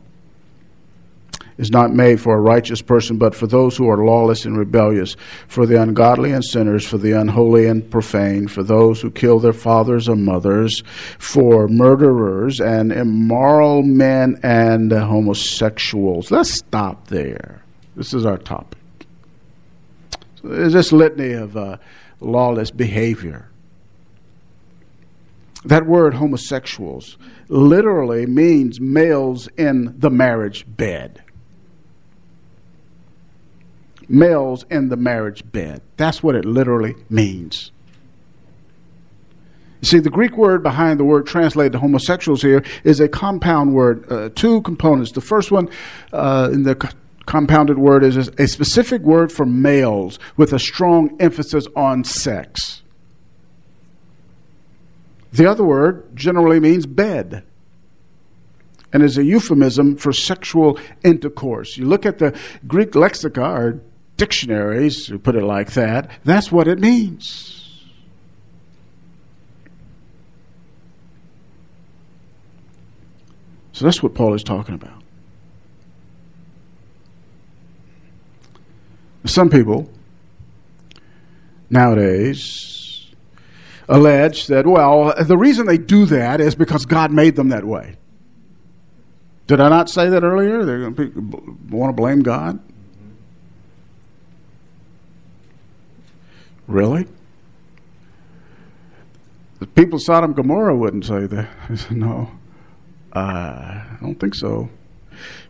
is 1.59 1.71
not 1.71 1.91
made 1.91 2.21
for 2.21 2.35
a 2.35 2.39
righteous 2.39 2.81
person, 2.81 3.17
but 3.17 3.35
for 3.35 3.45
those 3.45 3.75
who 3.75 3.89
are 3.89 4.05
lawless 4.05 4.45
and 4.45 4.57
rebellious, 4.57 5.17
for 5.47 5.65
the 5.65 5.79
ungodly 5.79 6.31
and 6.31 6.43
sinners, 6.43 6.87
for 6.87 6.97
the 6.97 7.11
unholy 7.11 7.67
and 7.67 7.91
profane, 7.91 8.47
for 8.47 8.63
those 8.63 9.01
who 9.01 9.11
kill 9.11 9.39
their 9.39 9.51
fathers 9.51 10.07
and 10.07 10.23
mothers, 10.23 10.83
for 11.17 11.67
murderers 11.67 12.61
and 12.61 12.93
immoral 12.93 13.83
men 13.83 14.39
and 14.41 14.91
homosexuals. 14.91 16.31
Let's 16.31 16.51
stop 16.51 17.07
there. 17.07 17.61
This 17.95 18.13
is 18.13 18.25
our 18.25 18.37
topic. 18.37 18.78
So 20.41 20.49
there's 20.49 20.73
this 20.73 20.91
litany 20.91 21.33
of 21.33 21.55
uh, 21.57 21.77
lawless 22.19 22.71
behavior. 22.71 23.49
That 25.65 25.85
word 25.85 26.13
homosexuals 26.13 27.17
literally 27.49 28.25
means 28.25 28.79
males 28.79 29.47
in 29.57 29.95
the 29.99 30.09
marriage 30.09 30.65
bed 30.67 31.23
males 34.09 34.65
in 34.69 34.89
the 34.89 34.97
marriage 34.97 35.49
bed. 35.51 35.81
That's 35.97 36.23
what 36.23 36.35
it 36.35 36.43
literally 36.43 36.95
means. 37.09 37.71
You 39.81 39.87
see, 39.87 39.99
the 39.99 40.09
Greek 40.09 40.35
word 40.35 40.61
behind 40.61 40.99
the 40.99 41.05
word 41.05 41.25
translated 41.25 41.71
to 41.73 41.79
homosexuals 41.79 42.41
here 42.41 42.63
is 42.83 42.99
a 42.99 43.07
compound 43.07 43.73
word, 43.73 44.11
uh, 44.11 44.29
two 44.35 44.61
components. 44.63 45.13
The 45.13 45.21
first 45.21 45.51
one 45.51 45.69
uh, 46.11 46.49
in 46.51 46.63
the 46.63 46.93
compounded 47.29 47.77
word 47.77 48.03
is 48.03 48.17
a 48.17 48.47
specific 48.47 49.03
word 49.03 49.31
for 49.31 49.45
males 49.45 50.17
with 50.35 50.51
a 50.51 50.57
strong 50.57 51.15
emphasis 51.21 51.67
on 51.75 52.03
sex. 52.03 52.81
The 55.31 55.45
other 55.45 55.63
word 55.63 56.15
generally 56.15 56.59
means 56.59 56.87
bed 56.87 57.43
and 58.91 59.03
is 59.03 59.15
a 59.19 59.23
euphemism 59.23 59.95
for 59.95 60.11
sexual 60.11 60.79
intercourse. 61.03 61.77
You 61.77 61.85
look 61.85 62.03
at 62.03 62.17
the 62.17 62.35
Greek 62.65 62.93
lexica 62.93 63.47
or 63.47 63.79
dictionaries, 64.17 65.05
to 65.05 65.19
put 65.19 65.35
it 65.35 65.43
like 65.43 65.73
that, 65.73 66.09
that's 66.23 66.51
what 66.51 66.67
it 66.67 66.79
means. 66.79 67.85
So 73.73 73.85
that's 73.85 74.01
what 74.01 74.15
Paul 74.15 74.33
is 74.33 74.43
talking 74.43 74.73
about. 74.73 74.98
Some 79.25 79.49
people 79.49 79.89
nowadays 81.69 83.11
allege 83.87 84.47
that, 84.47 84.65
well, 84.65 85.13
the 85.23 85.37
reason 85.37 85.65
they 85.65 85.77
do 85.77 86.05
that 86.05 86.39
is 86.39 86.55
because 86.55 86.85
God 86.85 87.11
made 87.11 87.35
them 87.35 87.49
that 87.49 87.65
way. 87.65 87.95
Did 89.47 89.59
I 89.59 89.67
not 89.69 89.89
say 89.89 90.09
that 90.09 90.23
earlier? 90.23 90.63
They 90.63 91.07
want 91.69 91.89
to 91.89 91.93
blame 91.93 92.21
God? 92.21 92.59
Really? 96.67 97.07
The 99.57 99.65
people 99.65 99.95
of 99.95 100.03
Sodom 100.03 100.29
and 100.29 100.35
Gomorrah 100.35 100.75
wouldn't 100.75 101.03
say 101.03 101.25
that. 101.25 101.49
I 101.67 101.75
said, 101.75 101.97
no, 101.97 102.29
uh, 103.11 103.19
I 103.19 103.97
don't 103.99 104.19
think 104.19 104.35
so. 104.35 104.69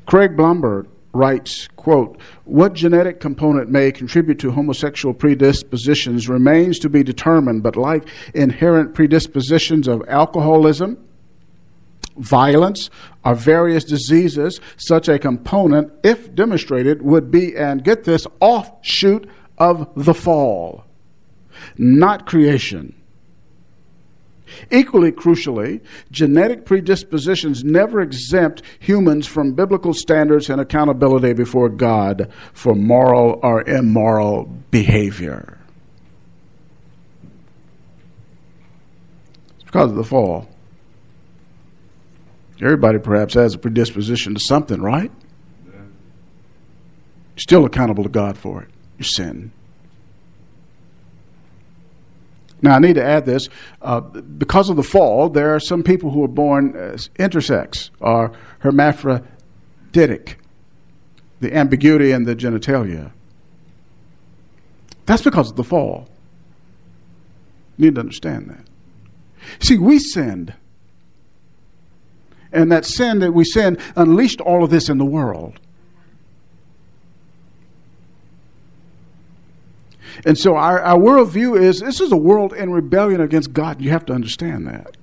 Craig 0.05 0.38
Blomberg 0.38 0.88
writes, 1.19 1.67
quote, 1.75 2.19
what 2.45 2.73
genetic 2.73 3.19
component 3.19 3.69
may 3.69 3.91
contribute 3.91 4.39
to 4.39 4.51
homosexual 4.51 5.13
predispositions 5.13 6.27
remains 6.27 6.79
to 6.79 6.89
be 6.89 7.03
determined, 7.03 7.62
but 7.62 7.75
like 7.75 8.08
inherent 8.34 8.93
predispositions 8.95 9.88
of 9.88 10.01
alcoholism, 10.08 10.97
violence, 12.17 12.89
or 13.23 13.36
various 13.36 13.84
diseases, 13.84 14.60
such 14.77 15.08
a 15.08 15.19
component, 15.19 15.91
if 16.03 16.34
demonstrated, 16.34 17.01
would 17.01 17.29
be, 17.29 17.55
and 17.55 17.84
get 17.84 18.05
this, 18.05 18.25
offshoot 18.39 19.29
of 19.58 19.88
the 19.95 20.13
fall 20.13 20.86
not 21.77 22.25
creation. 22.25 22.95
Equally 24.71 25.12
crucially, 25.12 25.81
genetic 26.12 26.65
predispositions 26.65 27.63
never 27.63 28.01
exempt 28.01 28.62
humans 28.79 29.27
from 29.27 29.53
biblical 29.53 29.93
standards 29.93 30.49
and 30.49 30.59
accountability 30.62 31.33
before 31.33 31.69
God 31.69 32.31
for 32.53 32.75
moral 32.75 33.39
or 33.43 33.67
immoral 33.67 34.45
behavior. 34.71 35.57
It's 39.55 39.63
because 39.65 39.91
of 39.91 39.97
the 39.97 40.03
fall. 40.03 40.49
Everybody 42.62 42.99
perhaps 42.99 43.35
has 43.35 43.53
a 43.53 43.57
predisposition 43.57 44.33
to 44.33 44.39
something, 44.39 44.81
right? 44.81 45.12
Still 47.38 47.63
accountable 47.63 48.03
to 48.03 48.09
God 48.09 48.38
for 48.38 48.63
it, 48.63 48.69
your 48.97 49.05
sin. 49.05 49.51
Now, 52.61 52.75
I 52.75 52.79
need 52.79 52.95
to 52.95 53.03
add 53.03 53.25
this. 53.25 53.47
Uh, 53.81 54.01
because 54.01 54.69
of 54.69 54.75
the 54.75 54.83
fall, 54.83 55.29
there 55.29 55.55
are 55.55 55.60
some 55.60 55.83
people 55.83 56.12
who 56.12 56.23
are 56.23 56.29
born 56.29 56.75
as 56.75 57.10
intersex 57.19 57.89
or 57.99 58.33
hermaphroditic, 58.60 60.37
the 61.39 61.55
ambiguity 61.55 62.12
in 62.12 62.25
the 62.25 62.35
genitalia. 62.35 63.12
That's 65.05 65.23
because 65.23 65.49
of 65.49 65.55
the 65.55 65.63
fall. 65.63 66.07
You 67.77 67.85
need 67.85 67.95
to 67.95 68.01
understand 68.01 68.49
that. 68.49 69.65
See, 69.65 69.77
we 69.77 69.99
sinned. 69.99 70.53
And 72.51 72.71
that 72.71 72.85
sin 72.85 73.19
that 73.19 73.33
we 73.33 73.45
sinned 73.45 73.79
unleashed 73.95 74.41
all 74.41 74.63
of 74.63 74.69
this 74.69 74.89
in 74.89 74.97
the 74.97 75.05
world. 75.05 75.60
And 80.25 80.37
so 80.37 80.55
our, 80.55 80.79
our 80.81 80.97
worldview 80.97 81.59
is 81.59 81.79
this 81.79 82.01
is 82.01 82.11
a 82.11 82.17
world 82.17 82.53
in 82.53 82.71
rebellion 82.71 83.21
against 83.21 83.53
God. 83.53 83.81
You 83.81 83.91
have 83.91 84.05
to 84.07 84.13
understand 84.13 84.67
that. 84.67 84.97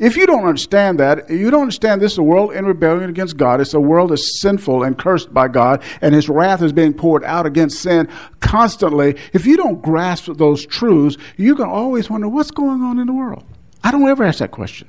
If 0.00 0.16
you 0.16 0.26
don't 0.26 0.46
understand 0.46 0.98
that, 1.00 1.28
you 1.28 1.50
don't 1.50 1.60
understand 1.60 2.00
this 2.00 2.12
is 2.12 2.18
a 2.18 2.22
world 2.22 2.52
in 2.52 2.64
rebellion 2.64 3.10
against 3.10 3.36
God. 3.36 3.60
It's 3.60 3.74
a 3.74 3.80
world 3.80 4.10
that's 4.10 4.40
sinful 4.40 4.82
and 4.82 4.98
cursed 4.98 5.32
by 5.32 5.48
God, 5.48 5.82
and 6.00 6.14
His 6.14 6.26
wrath 6.26 6.62
is 6.62 6.72
being 6.72 6.94
poured 6.94 7.22
out 7.22 7.44
against 7.44 7.80
sin 7.82 8.08
constantly. 8.40 9.16
If 9.34 9.44
you 9.44 9.58
don't 9.58 9.82
grasp 9.82 10.32
those 10.36 10.64
truths, 10.64 11.18
you're 11.36 11.54
going 11.54 11.68
to 11.68 11.74
always 11.74 12.08
wonder 12.08 12.30
what's 12.30 12.50
going 12.50 12.82
on 12.82 12.98
in 12.98 13.08
the 13.08 13.12
world. 13.12 13.44
I 13.84 13.90
don't 13.90 14.08
ever 14.08 14.24
ask 14.24 14.38
that 14.38 14.52
question. 14.52 14.88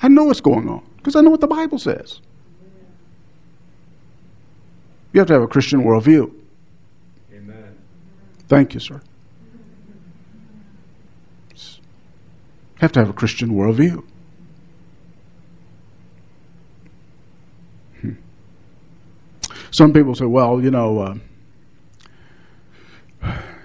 I 0.00 0.06
know 0.06 0.24
what's 0.24 0.40
going 0.40 0.68
on 0.68 0.86
because 0.98 1.16
I 1.16 1.20
know 1.20 1.30
what 1.30 1.40
the 1.40 1.48
Bible 1.48 1.80
says. 1.80 2.20
You 5.12 5.20
have 5.20 5.28
to 5.28 5.34
have 5.34 5.42
a 5.42 5.48
Christian 5.48 5.82
worldview. 5.84 6.32
Amen. 7.32 7.76
Thank 8.48 8.74
you, 8.74 8.80
sir. 8.80 9.00
You 11.54 11.58
have 12.80 12.92
to 12.92 13.00
have 13.00 13.10
a 13.10 13.12
Christian 13.12 13.50
worldview. 13.50 14.02
Hmm. 18.00 18.12
Some 19.70 19.92
people 19.92 20.14
say, 20.14 20.24
well, 20.24 20.60
you 20.60 20.70
know, 20.70 20.98
uh, 20.98 21.14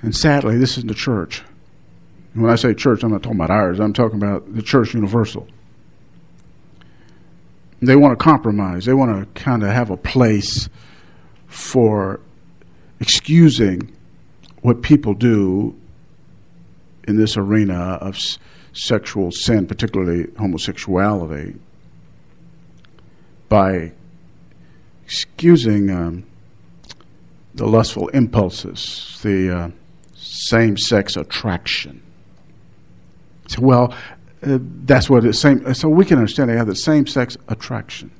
and 0.01 0.15
sadly, 0.15 0.57
this 0.57 0.77
isn't 0.77 0.87
the 0.87 0.93
church. 0.93 1.41
when 2.33 2.51
I 2.51 2.55
say 2.55 2.73
church, 2.73 3.03
I'm 3.03 3.11
not 3.11 3.23
talking 3.23 3.39
about 3.39 3.49
ours, 3.49 3.79
I'm 3.79 3.93
talking 3.93 4.17
about 4.17 4.53
the 4.53 4.61
church 4.61 4.93
universal. 4.93 5.47
They 7.81 7.95
want 7.95 8.17
to 8.17 8.23
compromise, 8.23 8.85
they 8.85 8.93
want 8.93 9.35
to 9.35 9.41
kind 9.41 9.63
of 9.63 9.69
have 9.69 9.89
a 9.89 9.97
place 9.97 10.69
for 11.47 12.19
excusing 12.99 13.95
what 14.61 14.81
people 14.81 15.13
do 15.13 15.75
in 17.07 17.17
this 17.17 17.37
arena 17.37 17.97
of 18.01 18.17
sexual 18.73 19.31
sin, 19.31 19.65
particularly 19.65 20.25
homosexuality, 20.37 21.55
by 23.49 23.91
excusing 25.05 25.89
um, 25.89 26.25
the 27.55 27.65
lustful 27.65 28.07
impulses, 28.09 29.19
the 29.23 29.55
uh, 29.55 29.69
same 30.15 30.77
sex 30.77 31.15
attraction. 31.15 32.01
So, 33.47 33.61
well, 33.61 33.95
uh, 34.43 34.59
that's 34.61 35.09
what 35.09 35.25
it's 35.25 35.39
same. 35.39 35.73
So 35.73 35.89
we 35.89 36.05
can 36.05 36.17
understand 36.17 36.49
they 36.49 36.57
have 36.57 36.67
the 36.67 36.75
same 36.75 37.07
sex 37.07 37.37
attraction. 37.47 38.11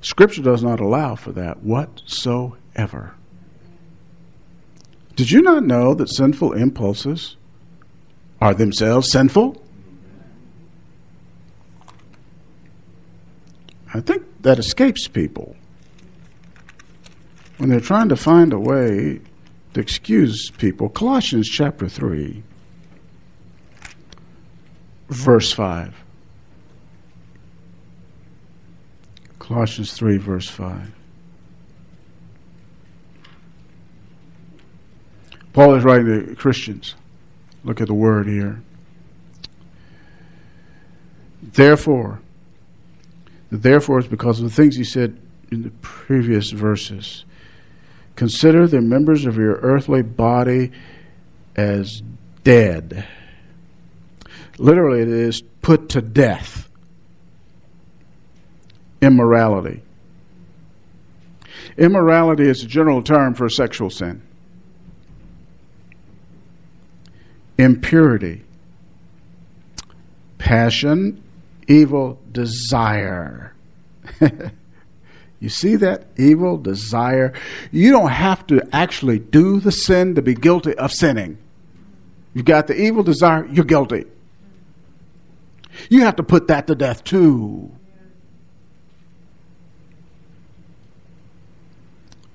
Scripture 0.00 0.42
does 0.42 0.62
not 0.62 0.80
allow 0.80 1.14
for 1.14 1.32
that 1.32 1.62
whatsoever. 1.62 3.14
Did 5.16 5.30
you 5.30 5.42
not 5.42 5.64
know 5.64 5.94
that 5.94 6.08
sinful 6.08 6.52
impulses 6.52 7.36
are 8.40 8.54
themselves 8.54 9.10
sinful? 9.10 9.60
I 13.92 14.00
think 14.00 14.22
that 14.42 14.58
escapes 14.58 15.08
people 15.08 15.56
when 17.56 17.68
they're 17.68 17.80
trying 17.80 18.08
to 18.10 18.16
find 18.16 18.52
a 18.52 18.58
way 18.58 19.20
to 19.74 19.80
excuse 19.80 20.50
people. 20.50 20.88
Colossians 20.88 21.48
chapter 21.48 21.88
3, 21.88 22.42
verse 25.08 25.52
5. 25.52 25.94
Colossians 29.48 29.94
3, 29.94 30.18
verse 30.18 30.46
5. 30.46 30.92
Paul 35.54 35.74
is 35.74 35.84
writing 35.84 36.26
to 36.26 36.36
Christians. 36.36 36.94
Look 37.64 37.80
at 37.80 37.86
the 37.86 37.94
word 37.94 38.26
here. 38.26 38.60
Therefore, 41.42 42.20
the 43.50 43.56
therefore 43.56 44.00
is 44.00 44.06
because 44.06 44.38
of 44.38 44.44
the 44.44 44.54
things 44.54 44.76
he 44.76 44.84
said 44.84 45.18
in 45.50 45.62
the 45.62 45.70
previous 45.80 46.50
verses. 46.50 47.24
Consider 48.16 48.66
the 48.66 48.82
members 48.82 49.24
of 49.24 49.38
your 49.38 49.54
earthly 49.62 50.02
body 50.02 50.72
as 51.56 52.02
dead. 52.44 53.06
Literally, 54.58 55.00
it 55.00 55.08
is 55.08 55.40
put 55.62 55.88
to 55.88 56.02
death. 56.02 56.67
Immorality. 59.00 59.82
Immorality 61.76 62.48
is 62.48 62.62
a 62.62 62.66
general 62.66 63.02
term 63.02 63.34
for 63.34 63.48
sexual 63.48 63.90
sin. 63.90 64.22
impurity, 67.58 68.44
passion, 70.38 71.22
evil 71.66 72.18
desire. 72.30 73.52
you 75.40 75.48
see 75.48 75.76
that? 75.76 76.06
Evil 76.16 76.56
desire. 76.56 77.34
You 77.72 77.90
don't 77.90 78.10
have 78.10 78.46
to 78.46 78.66
actually 78.72 79.18
do 79.18 79.60
the 79.60 79.72
sin 79.72 80.14
to 80.14 80.22
be 80.22 80.34
guilty 80.34 80.74
of 80.76 80.92
sinning. 80.92 81.36
You've 82.32 82.46
got 82.46 82.68
the 82.68 82.80
evil 82.80 83.02
desire, 83.02 83.46
you're 83.46 83.64
guilty. 83.64 84.06
You 85.90 86.02
have 86.02 86.16
to 86.16 86.22
put 86.22 86.46
that 86.48 86.66
to 86.68 86.74
death 86.74 87.04
too. 87.04 87.70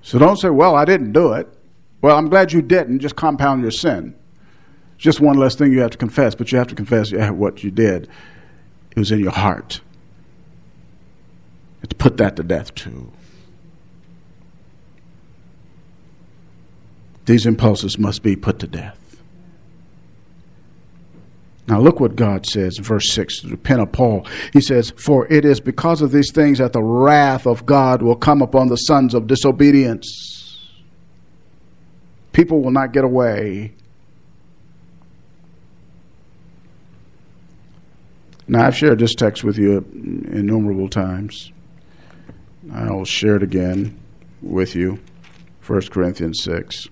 So 0.03 0.19
don't 0.19 0.37
say, 0.37 0.49
well, 0.49 0.75
I 0.75 0.85
didn't 0.85 1.13
do 1.13 1.33
it. 1.33 1.47
Well, 2.01 2.17
I'm 2.17 2.29
glad 2.29 2.53
you 2.53 2.61
didn't. 2.61 2.99
Just 2.99 3.15
compound 3.15 3.63
your 3.63 3.71
sin 3.71 4.15
just 5.03 5.19
one 5.19 5.35
less 5.35 5.53
thing 5.55 5.73
you 5.73 5.81
have 5.81 5.91
to 5.91 5.97
confess, 5.97 6.33
but 6.33 6.49
you 6.51 6.57
have 6.57 6.67
to 6.67 6.75
confess 6.75 7.11
what 7.11 7.61
you 7.61 7.69
did. 7.69 8.07
It 8.91 8.97
was 8.97 9.11
in 9.11 9.19
your 9.19 9.33
heart. 9.33 9.81
You 11.75 11.81
have 11.81 11.89
to 11.89 11.95
put 11.95 12.15
that 12.17 12.37
to 12.37 12.43
death 12.43 12.73
too. 12.73 13.11
These 17.25 17.45
impulses 17.45 17.97
must 17.97 18.23
be 18.23 18.37
put 18.37 18.59
to 18.59 18.67
death. 18.67 18.97
Now 21.67 21.79
look 21.79 21.99
what 21.99 22.15
God 22.15 22.45
says 22.45 22.77
in 22.77 22.83
verse 22.83 23.09
6, 23.11 23.41
the 23.41 23.57
pen 23.57 23.79
of 23.79 23.91
Paul. 23.91 24.27
He 24.51 24.59
says, 24.59 24.91
For 24.97 25.31
it 25.31 25.45
is 25.45 25.61
because 25.61 26.01
of 26.01 26.11
these 26.11 26.31
things 26.31 26.57
that 26.57 26.73
the 26.73 26.83
wrath 26.83 27.47
of 27.47 27.65
God 27.65 28.01
will 28.01 28.17
come 28.17 28.41
upon 28.41 28.67
the 28.67 28.75
sons 28.75 29.13
of 29.13 29.27
disobedience. 29.27 30.71
People 32.33 32.61
will 32.61 32.71
not 32.71 32.91
get 32.91 33.05
away 33.05 33.73
Now, 38.47 38.67
I've 38.67 38.75
shared 38.75 38.99
this 38.99 39.15
text 39.15 39.43
with 39.43 39.57
you 39.57 39.77
innumerable 40.31 40.89
times. 40.89 41.51
I'll 42.73 43.05
share 43.05 43.37
it 43.37 43.43
again 43.43 43.99
with 44.41 44.75
you. 44.75 44.99
1 45.65 45.81
Corinthians 45.83 46.43
6. 46.43 46.87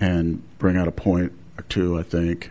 And 0.00 0.42
bring 0.58 0.76
out 0.76 0.88
a 0.88 0.92
point 0.92 1.32
or 1.62 1.66
two, 1.68 1.98
I 1.98 2.02
think. 2.02 2.50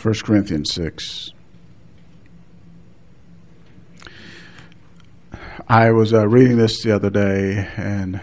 1 0.00 0.14
Corinthians 0.24 0.72
6. 0.72 1.32
I 5.68 5.90
was 5.90 6.14
uh, 6.14 6.26
reading 6.26 6.56
this 6.56 6.82
the 6.82 6.92
other 6.92 7.10
day, 7.10 7.68
and 7.76 8.20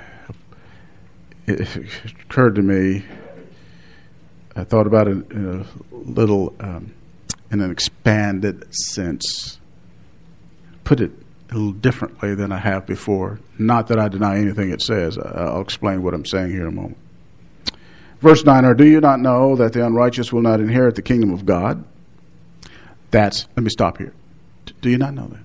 it 1.45 1.77
occurred 2.25 2.55
to 2.55 2.61
me 2.61 3.03
I 4.57 4.63
thought 4.63 4.87
about 4.87 5.07
it 5.07 5.31
in 5.31 5.65
a 5.91 5.95
little, 5.95 6.55
um, 6.59 6.91
in 7.51 7.61
an 7.61 7.69
expanded 7.69 8.73
sense. 8.73 9.59
Put 10.83 10.99
it 10.99 11.11
a 11.51 11.53
little 11.53 11.73
differently 11.73 12.33
than 12.33 12.51
I 12.51 12.57
have 12.57 12.87
before. 12.87 13.39
Not 13.59 13.87
that 13.87 13.99
I 13.99 14.07
deny 14.07 14.39
anything 14.39 14.71
it 14.71 14.81
says. 14.81 15.17
I'll 15.19 15.61
explain 15.61 16.01
what 16.01 16.15
I'm 16.15 16.25
saying 16.25 16.51
here 16.51 16.63
in 16.63 16.69
a 16.69 16.71
moment. 16.71 16.97
Verse 18.19 18.43
9 18.43 18.65
Or 18.65 18.73
do 18.73 18.85
you 18.85 18.99
not 18.99 19.19
know 19.19 19.55
that 19.55 19.73
the 19.73 19.85
unrighteous 19.85 20.33
will 20.33 20.41
not 20.41 20.59
inherit 20.59 20.95
the 20.95 21.01
kingdom 21.01 21.33
of 21.33 21.45
God? 21.45 21.83
That's, 23.11 23.47
let 23.55 23.63
me 23.63 23.69
stop 23.69 23.97
here. 23.97 24.13
Do 24.81 24.89
you 24.89 24.97
not 24.97 25.13
know 25.13 25.27
that? 25.27 25.39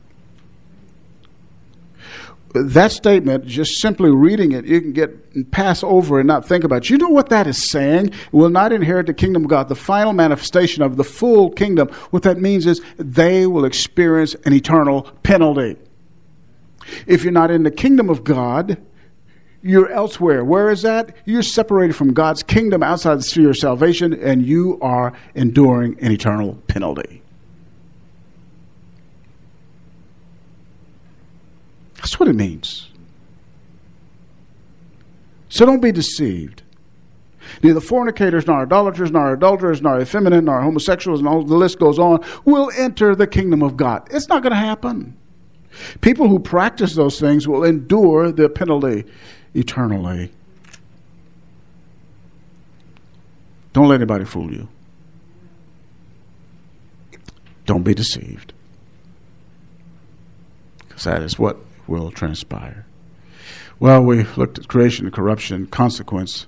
that 2.54 2.92
statement, 2.92 3.46
just 3.46 3.80
simply 3.80 4.10
reading 4.10 4.52
it, 4.52 4.66
you 4.66 4.80
can 4.80 4.92
get 4.92 5.50
pass 5.50 5.82
over 5.82 6.20
and 6.20 6.26
not 6.26 6.46
think 6.46 6.64
about. 6.64 6.84
It. 6.84 6.90
You 6.90 6.98
know 6.98 7.08
what 7.08 7.30
that 7.30 7.46
is 7.46 7.70
saying? 7.70 8.12
Will 8.30 8.50
not 8.50 8.72
inherit 8.72 9.06
the 9.06 9.14
kingdom 9.14 9.44
of 9.44 9.48
God, 9.48 9.68
the 9.68 9.74
final 9.74 10.12
manifestation 10.12 10.82
of 10.82 10.96
the 10.96 11.04
full 11.04 11.50
kingdom. 11.50 11.88
What 12.10 12.24
that 12.24 12.38
means 12.38 12.66
is 12.66 12.82
they 12.98 13.46
will 13.46 13.64
experience 13.64 14.34
an 14.44 14.52
eternal 14.52 15.02
penalty. 15.22 15.76
If 17.06 17.22
you're 17.24 17.32
not 17.32 17.50
in 17.50 17.62
the 17.62 17.70
kingdom 17.70 18.10
of 18.10 18.24
God, 18.24 18.76
you're 19.62 19.90
elsewhere. 19.90 20.44
Where 20.44 20.70
is 20.70 20.82
that? 20.82 21.16
You're 21.24 21.42
separated 21.42 21.94
from 21.94 22.12
God's 22.12 22.42
kingdom 22.42 22.82
outside 22.82 23.18
the 23.18 23.22
sphere 23.22 23.50
of 23.50 23.56
salvation, 23.56 24.12
and 24.12 24.44
you 24.44 24.78
are 24.82 25.12
enduring 25.34 25.98
an 26.00 26.10
eternal 26.10 26.54
penalty. 26.66 27.22
That's 31.96 32.18
what 32.18 32.28
it 32.28 32.34
means. 32.34 32.88
So 35.48 35.64
don't 35.64 35.80
be 35.80 35.92
deceived. 35.92 36.62
Neither 37.62 37.80
fornicators, 37.80 38.46
nor 38.46 38.62
idolaters, 38.62 39.12
nor 39.12 39.32
adulterers, 39.32 39.82
nor 39.82 40.00
effeminate, 40.00 40.44
nor 40.44 40.60
homosexuals, 40.62 41.20
and 41.20 41.28
all 41.28 41.44
the 41.44 41.56
list 41.56 41.78
goes 41.78 41.98
on, 41.98 42.24
will 42.44 42.70
enter 42.76 43.14
the 43.14 43.26
kingdom 43.26 43.62
of 43.62 43.76
God. 43.76 44.08
It's 44.10 44.28
not 44.28 44.42
going 44.42 44.52
to 44.52 44.58
happen. 44.58 45.16
People 46.00 46.28
who 46.28 46.38
practice 46.38 46.94
those 46.94 47.20
things 47.20 47.46
will 47.46 47.64
endure 47.64 48.32
the 48.32 48.48
penalty 48.48 49.04
eternally. 49.54 50.32
Don't 53.72 53.88
let 53.88 53.96
anybody 53.96 54.24
fool 54.24 54.52
you. 54.52 54.68
Don't 57.66 57.82
be 57.82 57.94
deceived. 57.94 58.52
Because 60.88 61.04
that 61.04 61.22
is 61.22 61.38
what 61.38 61.58
will 61.86 62.10
transpire. 62.10 62.86
Well, 63.78 64.02
we've 64.02 64.36
looked 64.36 64.58
at 64.58 64.68
creation, 64.68 65.10
corruption, 65.10 65.66
consequence. 65.66 66.46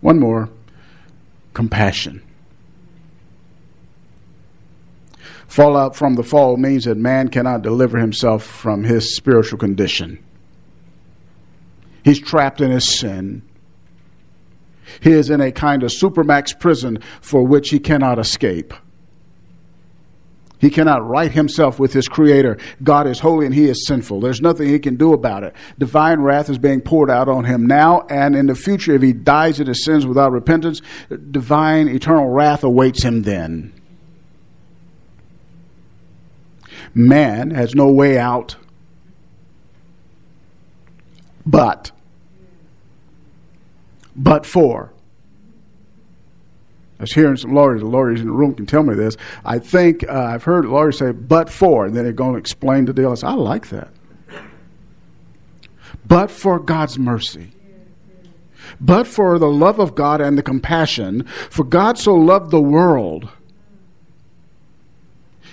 One 0.00 0.18
more 0.18 0.50
compassion. 1.54 2.22
Fallout 5.46 5.96
from 5.96 6.14
the 6.14 6.22
fall 6.22 6.56
means 6.56 6.84
that 6.84 6.96
man 6.96 7.28
cannot 7.28 7.62
deliver 7.62 7.98
himself 7.98 8.44
from 8.44 8.84
his 8.84 9.16
spiritual 9.16 9.58
condition. 9.58 10.22
He's 12.04 12.20
trapped 12.20 12.60
in 12.60 12.70
his 12.70 12.86
sin. 12.86 13.42
He 15.00 15.12
is 15.12 15.30
in 15.30 15.40
a 15.40 15.52
kind 15.52 15.82
of 15.82 15.90
supermax 15.90 16.58
prison 16.58 16.98
for 17.20 17.46
which 17.46 17.70
he 17.70 17.78
cannot 17.78 18.18
escape. 18.18 18.74
He 20.60 20.68
cannot 20.68 21.08
right 21.08 21.32
himself 21.32 21.78
with 21.78 21.94
his 21.94 22.06
creator. 22.06 22.58
God 22.82 23.06
is 23.06 23.18
holy 23.18 23.46
and 23.46 23.54
he 23.54 23.64
is 23.64 23.86
sinful. 23.86 24.20
There's 24.20 24.42
nothing 24.42 24.68
he 24.68 24.78
can 24.78 24.96
do 24.96 25.14
about 25.14 25.42
it. 25.42 25.54
Divine 25.78 26.20
wrath 26.20 26.50
is 26.50 26.58
being 26.58 26.82
poured 26.82 27.10
out 27.10 27.28
on 27.28 27.44
him 27.44 27.66
now 27.66 28.02
and 28.10 28.36
in 28.36 28.46
the 28.46 28.54
future. 28.54 28.94
If 28.94 29.00
he 29.00 29.14
dies 29.14 29.58
in 29.58 29.66
his 29.66 29.84
sins 29.84 30.06
without 30.06 30.32
repentance, 30.32 30.82
divine 31.30 31.88
eternal 31.88 32.28
wrath 32.28 32.62
awaits 32.62 33.02
him 33.02 33.22
then. 33.22 33.72
Man 36.92 37.52
has 37.52 37.74
no 37.74 37.90
way 37.90 38.18
out 38.18 38.56
but 41.46 41.90
but 44.14 44.44
for 44.44 44.92
I 47.00 47.04
was 47.04 47.14
hearing 47.14 47.38
some 47.38 47.54
lawyers, 47.54 47.80
the 47.80 47.86
lawyers 47.86 48.20
in 48.20 48.26
the 48.26 48.32
room 48.32 48.54
can 48.54 48.66
tell 48.66 48.82
me 48.82 48.94
this. 48.94 49.16
I 49.42 49.58
think 49.58 50.06
uh, 50.06 50.12
I've 50.12 50.44
heard 50.44 50.66
lawyers 50.66 50.98
say, 50.98 51.12
but 51.12 51.48
for, 51.48 51.86
and 51.86 51.96
then 51.96 52.04
they're 52.04 52.12
going 52.12 52.34
to 52.34 52.38
explain 52.38 52.84
the 52.84 52.92
deal. 52.92 53.16
I 53.22 53.26
I 53.26 53.32
like 53.32 53.70
that. 53.70 53.88
But 56.06 56.30
for 56.30 56.58
God's 56.58 56.98
mercy. 56.98 57.52
But 58.78 59.06
for 59.06 59.38
the 59.38 59.48
love 59.48 59.78
of 59.78 59.94
God 59.94 60.20
and 60.20 60.36
the 60.36 60.42
compassion, 60.42 61.24
for 61.48 61.64
God 61.64 61.96
so 61.96 62.14
loved 62.14 62.50
the 62.50 62.60
world. 62.60 63.30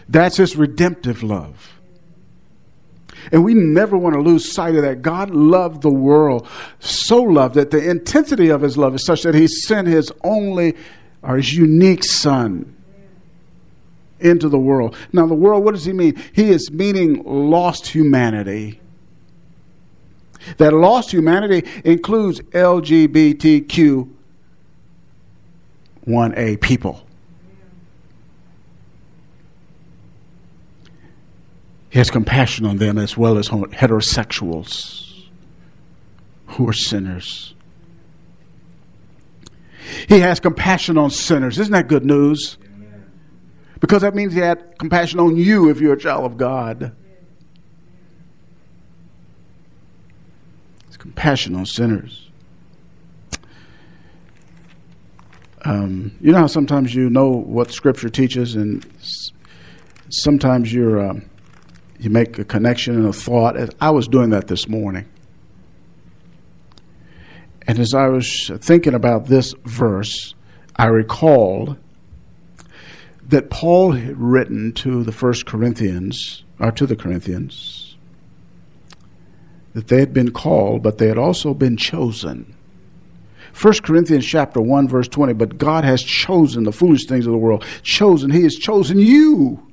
That's 0.10 0.36
his 0.36 0.58
redemptive 0.58 1.24
love. 1.24 1.76
And 3.32 3.43
we 3.43 3.53
never 3.53 3.97
want 3.97 4.15
to 4.15 4.21
lose 4.21 4.51
sight 4.51 4.75
of 4.75 4.84
that. 4.84 5.01
God 5.01 5.30
loved 5.32 5.82
the 5.82 5.91
world 5.91 6.47
so 6.80 7.21
loved 7.21 7.55
that 7.55 7.71
the 7.71 7.89
intensity 7.89 8.49
of 8.49 8.61
his 8.61 8.78
love 8.78 8.95
is 8.95 9.05
such 9.05 9.23
that 9.23 9.36
he 9.36 9.47
sent 9.47 9.88
his 9.88 10.11
only 10.23 10.75
or 11.21 11.38
his 11.38 11.53
unique 11.53 12.03
son 12.03 12.75
into 14.19 14.49
the 14.49 14.59
world. 14.59 14.95
Now, 15.13 15.28
the 15.28 15.36
world, 15.36 15.63
what 15.63 15.73
does 15.73 15.86
he 15.86 15.93
mean? 15.93 16.21
He 16.34 16.49
is 16.49 16.71
meaning 16.71 17.23
lost 17.23 17.88
humanity. 17.88 18.80
That 20.57 20.73
lost 20.73 21.11
humanity 21.11 21.69
includes 21.84 22.39
LGBTQ 22.39 24.09
1A 26.07 26.61
people. 26.61 27.07
He 31.98 32.00
has 32.00 32.12
compassion 32.12 32.68
on 32.68 32.78
them 32.78 33.00
as 33.00 33.18
well 33.18 33.39
as 33.39 33.50
heterosexuals 33.50 35.26
who 36.45 36.70
are 36.70 36.74
sinners. 36.74 37.56
He 40.08 40.20
has 40.20 40.39
compassion 40.39 41.00
on 41.00 41.10
sinners. 41.10 41.58
Isn't 41.58 41.74
that 41.74 41.88
good 41.88 42.06
news? 42.06 42.60
Because 43.80 44.04
that 44.04 44.14
means 44.14 44.36
he 44.36 44.41
had 44.41 44.78
compassion 44.78 45.20
on 45.20 45.38
you 45.38 45.72
if 45.72 45.82
you're 45.82 45.93
a 45.93 46.00
child 46.00 46.26
of 46.26 46.38
God. 46.38 46.95
It's 50.89 50.98
compassion 50.98 51.56
on 51.56 51.66
sinners. 51.66 52.30
Um, 55.66 56.16
you 56.22 56.32
know 56.32 56.38
how 56.38 56.45
sometimes 56.45 56.93
you 56.93 57.10
know 57.10 57.30
what 57.30 57.72
Scripture 57.72 58.10
teaches, 58.10 58.54
and 58.54 58.86
sometimes 60.10 60.72
you're 60.72 61.00
uh, 61.00 61.20
you 62.00 62.10
make 62.10 62.38
a 62.38 62.45
connection 62.45 62.95
and 62.95 63.08
a 63.08 63.14
thought. 63.14 63.56
I 63.82 63.89
was 63.89 64.08
doing 64.08 64.30
that 64.32 64.48
this 64.48 64.68
morning. 64.68 65.06
And 67.68 67.80
as 67.80 67.93
I 67.93 68.08
was 68.08 68.50
thinking 68.60 68.93
about 68.93 69.26
this 69.26 69.54
verse, 69.66 70.36
I 70.76 70.86
recalled 70.86 71.78
that 73.28 73.50
Paul 73.50 73.91
had 73.91 74.18
written 74.18 74.72
to 74.74 75.04
the 75.04 75.12
first 75.12 75.45
Corinthians, 75.45 76.45
or 76.60 76.72
to 76.72 76.86
the 76.86 76.95
Corinthians, 76.95 77.98
that 79.74 79.89
they 79.89 80.00
had 80.00 80.14
been 80.14 80.32
called, 80.32 80.82
but 80.82 80.98
they 80.98 81.08
had 81.08 81.18
also 81.18 81.54
been 81.54 81.76
chosen. 81.76 82.56
1 83.60 83.74
Corinthians 83.84 84.26
chapter 84.26 84.62
1 84.62 84.88
verse 84.88 85.08
20, 85.08 85.34
but 85.34 85.58
God 85.58 85.84
has 85.84 86.02
chosen 86.02 86.64
the 86.64 86.72
foolish 86.72 87.06
things 87.06 87.26
of 87.26 87.34
the 87.34 87.38
world. 87.38 87.66
Chosen, 87.82 88.30
He 88.30 88.43
has 88.43 88.56
chosen 88.56 89.00
you 89.00 89.66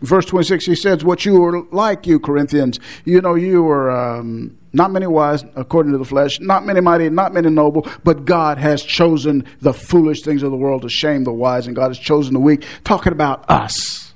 verse 0.00 0.26
26 0.26 0.66
he 0.66 0.74
says 0.74 1.04
what 1.04 1.24
you 1.24 1.40
were 1.40 1.62
like 1.72 2.06
you 2.06 2.18
corinthians. 2.18 2.78
You 3.04 3.20
know 3.20 3.34
you 3.34 3.62
were 3.62 3.90
um, 3.90 4.56
not 4.72 4.90
many 4.90 5.06
wise 5.06 5.44
according 5.54 5.92
to 5.92 5.98
the 5.98 6.04
flesh 6.04 6.40
not 6.40 6.66
many 6.66 6.80
mighty 6.80 7.08
not 7.08 7.32
many 7.32 7.50
noble 7.50 7.86
but 8.04 8.24
god 8.24 8.58
has 8.58 8.82
chosen 8.82 9.44
the 9.60 9.72
foolish 9.72 10.22
things 10.22 10.42
of 10.42 10.50
the 10.50 10.56
world 10.56 10.82
to 10.82 10.88
shame 10.88 11.24
the 11.24 11.32
wise 11.32 11.66
and 11.66 11.76
god 11.76 11.88
has 11.88 11.98
chosen 11.98 12.34
the 12.34 12.40
weak. 12.40 12.64
Talking 12.84 13.12
about 13.12 13.48
us. 13.50 14.12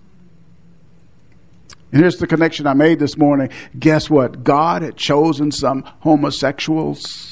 And 1.92 2.00
here's 2.00 2.18
the 2.18 2.26
connection 2.26 2.66
i 2.66 2.74
made 2.74 2.98
this 2.98 3.16
morning. 3.16 3.50
Guess 3.78 4.08
what? 4.10 4.44
God 4.44 4.82
had 4.82 4.96
chosen 4.96 5.50
some 5.50 5.82
homosexuals 6.00 7.29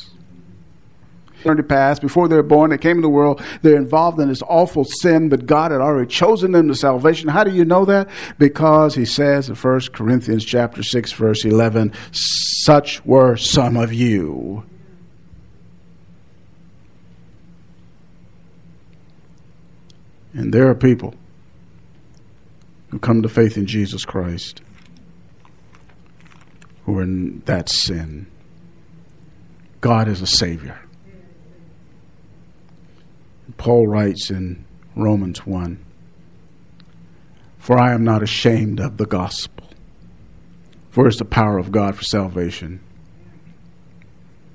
eternity 1.41 1.67
past, 1.67 2.03
before 2.03 2.29
they're 2.29 2.43
born, 2.43 2.71
they 2.71 2.79
came 2.79 2.97
in 2.97 3.03
the 3.03 3.09
world, 3.09 3.43
they're 3.63 3.77
involved 3.77 4.19
in 4.21 4.29
this 4.29 4.43
awful 4.43 4.85
sin, 4.85 5.29
but 5.29 5.47
God 5.47 5.71
had 5.71 5.81
already 5.81 6.09
chosen 6.09 6.53
them 6.53 6.69
to 6.69 6.75
salvation. 6.75 7.29
How 7.29 7.45
do 7.45 7.51
you 7.51 7.65
know 7.65 7.85
that? 7.85 8.09
Because 8.39 8.95
he 8.95 9.05
says 9.05 9.49
in 9.49 9.55
1 9.55 9.81
Corinthians 9.93 10.45
chapter 10.45 10.83
6, 10.83 11.13
verse 11.13 11.45
11, 11.45 11.93
such 12.13 13.05
were 13.05 13.37
some 13.37 13.77
of 13.77 13.93
you. 13.93 14.65
And 20.35 20.53
there 20.53 20.69
are 20.69 20.75
people 20.75 21.15
who 22.91 22.99
come 22.99 23.23
to 23.23 23.29
faith 23.29 23.57
in 23.57 23.67
Jesus 23.67 24.05
Christ 24.05 24.63
who 26.85 26.99
are 26.99 27.03
in 27.03 27.43
that 27.45 27.69
sin. 27.69 28.27
God 29.81 30.09
is 30.09 30.23
a 30.23 30.27
Savior. 30.27 30.81
Paul 33.59 33.89
writes 33.89 34.31
in 34.31 34.65
Romans 34.97 35.45
1 35.45 35.85
For 37.59 37.79
I 37.79 37.93
am 37.93 38.05
not 38.05 38.23
ashamed 38.23 38.81
of 38.81 38.97
the 38.97 39.07
gospel, 39.07 39.69
for 40.91 41.07
it's 41.07 41.19
the 41.19 41.25
power 41.27 41.59
of 41.59 41.71
God 41.71 41.97
for 41.97 42.05
salvation 42.05 42.81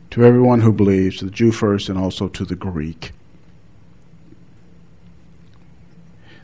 to 0.10 0.24
everyone 0.24 0.62
who 0.62 0.72
believes, 0.72 1.18
to 1.18 1.26
the 1.26 1.32
Jew 1.32 1.52
first 1.52 1.90
and 1.90 1.98
also 1.98 2.28
to 2.30 2.46
the 2.46 2.56
Greek. 2.56 3.12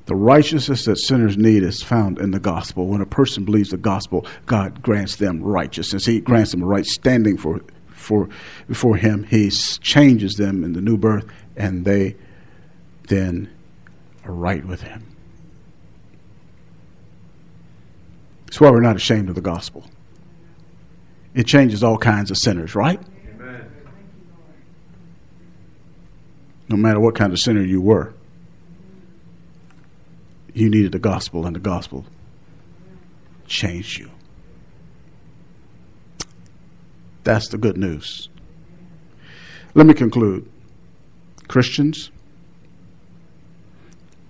The 0.08 0.16
righteousness 0.16 0.86
that 0.86 0.98
sinners 0.98 1.38
need 1.38 1.62
is 1.62 1.84
found 1.84 2.18
in 2.18 2.32
the 2.32 2.40
gospel. 2.40 2.88
When 2.88 3.00
a 3.00 3.06
person 3.06 3.46
believes 3.46 3.70
the 3.70 3.78
gospel, 3.78 4.26
God 4.48 4.82
grants 4.82 5.18
them 5.18 5.44
righteousness. 5.44 6.08
He 6.08 6.20
grants 6.20 6.50
them 6.50 6.64
a 6.64 6.66
right 6.66 6.86
standing 6.86 7.38
for, 7.38 7.62
for, 7.90 8.28
before 8.68 8.96
Him. 8.96 9.24
He 9.26 9.52
changes 9.52 10.34
them 10.34 10.64
in 10.64 10.74
the 10.74 10.82
new 10.82 10.98
birth, 10.98 11.26
and 11.56 11.86
they 11.86 12.16
then 13.10 13.50
are 14.24 14.34
right 14.34 14.66
with 14.66 14.82
Him. 14.82 15.06
That's 18.46 18.60
why 18.60 18.72
we're 18.72 18.82
not 18.82 18.96
ashamed 18.96 19.30
of 19.30 19.36
the 19.36 19.42
gospel. 19.42 19.86
It 21.36 21.46
changes 21.46 21.84
all 21.84 21.98
kinds 21.98 22.32
of 22.32 22.38
sinners, 22.38 22.74
right? 22.74 23.00
Amen. 23.36 23.72
No 26.68 26.78
matter 26.78 27.00
what 27.00 27.16
kind 27.16 27.32
of 27.32 27.40
sinner 27.40 27.62
you 27.62 27.82
were, 27.82 28.14
you 30.54 30.70
needed 30.70 30.92
the 30.92 31.00
gospel, 31.00 31.46
and 31.46 31.56
the 31.56 31.60
gospel 31.60 32.06
changed 33.46 34.00
you. 34.00 34.10
That's 37.24 37.50
the 37.50 37.58
good 37.58 37.78
news. 37.78 38.30
Let 39.76 39.86
me 39.86 39.94
conclude. 39.94 40.50
Christians, 41.48 42.12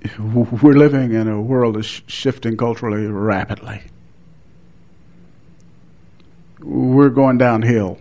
we're 0.20 0.74
living 0.74 1.14
in 1.14 1.28
a 1.28 1.42
world 1.42 1.76
that's 1.76 2.02
shifting 2.08 2.58
culturally 2.58 3.06
rapidly. 3.08 3.82
We're 6.60 7.10
going 7.10 7.38
downhill. 7.38 7.98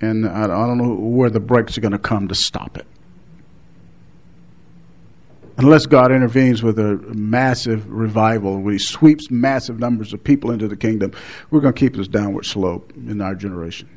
And 0.00 0.26
I, 0.26 0.46
don't 0.46 0.78
know 0.78 0.94
where 0.94 1.30
the 1.30 1.40
brakes 1.40 1.78
are 1.78 1.80
going 1.80 1.92
to 1.92 1.98
come 1.98 2.28
to 2.28 2.34
stop 2.34 2.76
it. 2.76 2.86
Unless 5.56 5.86
God 5.86 6.10
intervenes 6.10 6.62
with 6.62 6.78
a 6.78 6.96
massive 7.14 7.88
revival, 7.88 8.60
when 8.60 8.74
He 8.74 8.78
sweeps 8.78 9.30
massive 9.30 9.78
numbers 9.78 10.12
of 10.12 10.22
people 10.22 10.50
into 10.50 10.68
the 10.68 10.76
kingdom, 10.76 11.12
we're 11.50 11.60
going 11.60 11.72
to 11.72 11.78
keep 11.78 11.96
this 11.96 12.08
downward 12.08 12.44
slope 12.44 12.92
in 12.96 13.20
our 13.20 13.34
generation. 13.34 13.88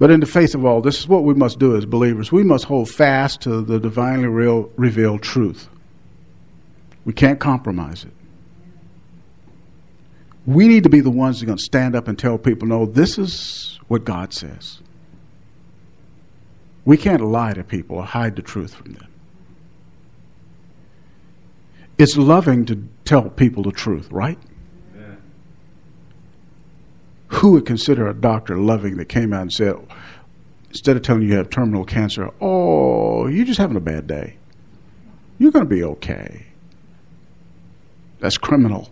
But 0.00 0.10
in 0.10 0.20
the 0.20 0.26
face 0.26 0.54
of 0.54 0.64
all, 0.64 0.80
this 0.80 0.98
is 0.98 1.06
what 1.06 1.24
we 1.24 1.34
must 1.34 1.58
do 1.58 1.76
as 1.76 1.84
believers. 1.84 2.32
We 2.32 2.42
must 2.42 2.64
hold 2.64 2.88
fast 2.88 3.42
to 3.42 3.60
the 3.60 3.78
divinely 3.78 4.28
real, 4.28 4.70
revealed 4.76 5.20
truth. 5.20 5.68
We 7.04 7.12
can't 7.12 7.38
compromise 7.38 8.04
it. 8.04 8.12
We 10.46 10.68
need 10.68 10.84
to 10.84 10.88
be 10.88 11.00
the 11.00 11.10
ones 11.10 11.38
that 11.38 11.44
are 11.44 11.48
going 11.48 11.58
to 11.58 11.62
stand 11.64 11.94
up 11.94 12.08
and 12.08 12.18
tell 12.18 12.38
people, 12.38 12.66
no, 12.66 12.86
this 12.86 13.18
is 13.18 13.78
what 13.88 14.06
God 14.06 14.32
says. 14.32 14.80
We 16.86 16.96
can't 16.96 17.22
lie 17.22 17.52
to 17.52 17.62
people 17.62 17.98
or 17.98 18.04
hide 18.04 18.36
the 18.36 18.42
truth 18.42 18.72
from 18.72 18.94
them. 18.94 19.06
It's 21.98 22.16
loving 22.16 22.64
to 22.64 22.88
tell 23.04 23.28
people 23.28 23.64
the 23.64 23.72
truth, 23.72 24.10
right? 24.10 24.38
Who 27.30 27.52
would 27.52 27.64
consider 27.64 28.08
a 28.08 28.14
doctor 28.14 28.56
loving 28.56 28.96
that 28.96 29.08
came 29.08 29.32
out 29.32 29.42
and 29.42 29.52
said, 29.52 29.76
instead 30.68 30.96
of 30.96 31.02
telling 31.02 31.22
you 31.22 31.28
you 31.28 31.36
have 31.36 31.48
terminal 31.48 31.84
cancer, 31.84 32.30
oh, 32.40 33.26
you're 33.28 33.44
just 33.44 33.58
having 33.58 33.76
a 33.76 33.80
bad 33.80 34.06
day. 34.06 34.36
You're 35.38 35.52
going 35.52 35.64
to 35.64 35.74
be 35.74 35.82
okay. 35.82 36.46
That's 38.18 38.36
criminal. 38.36 38.90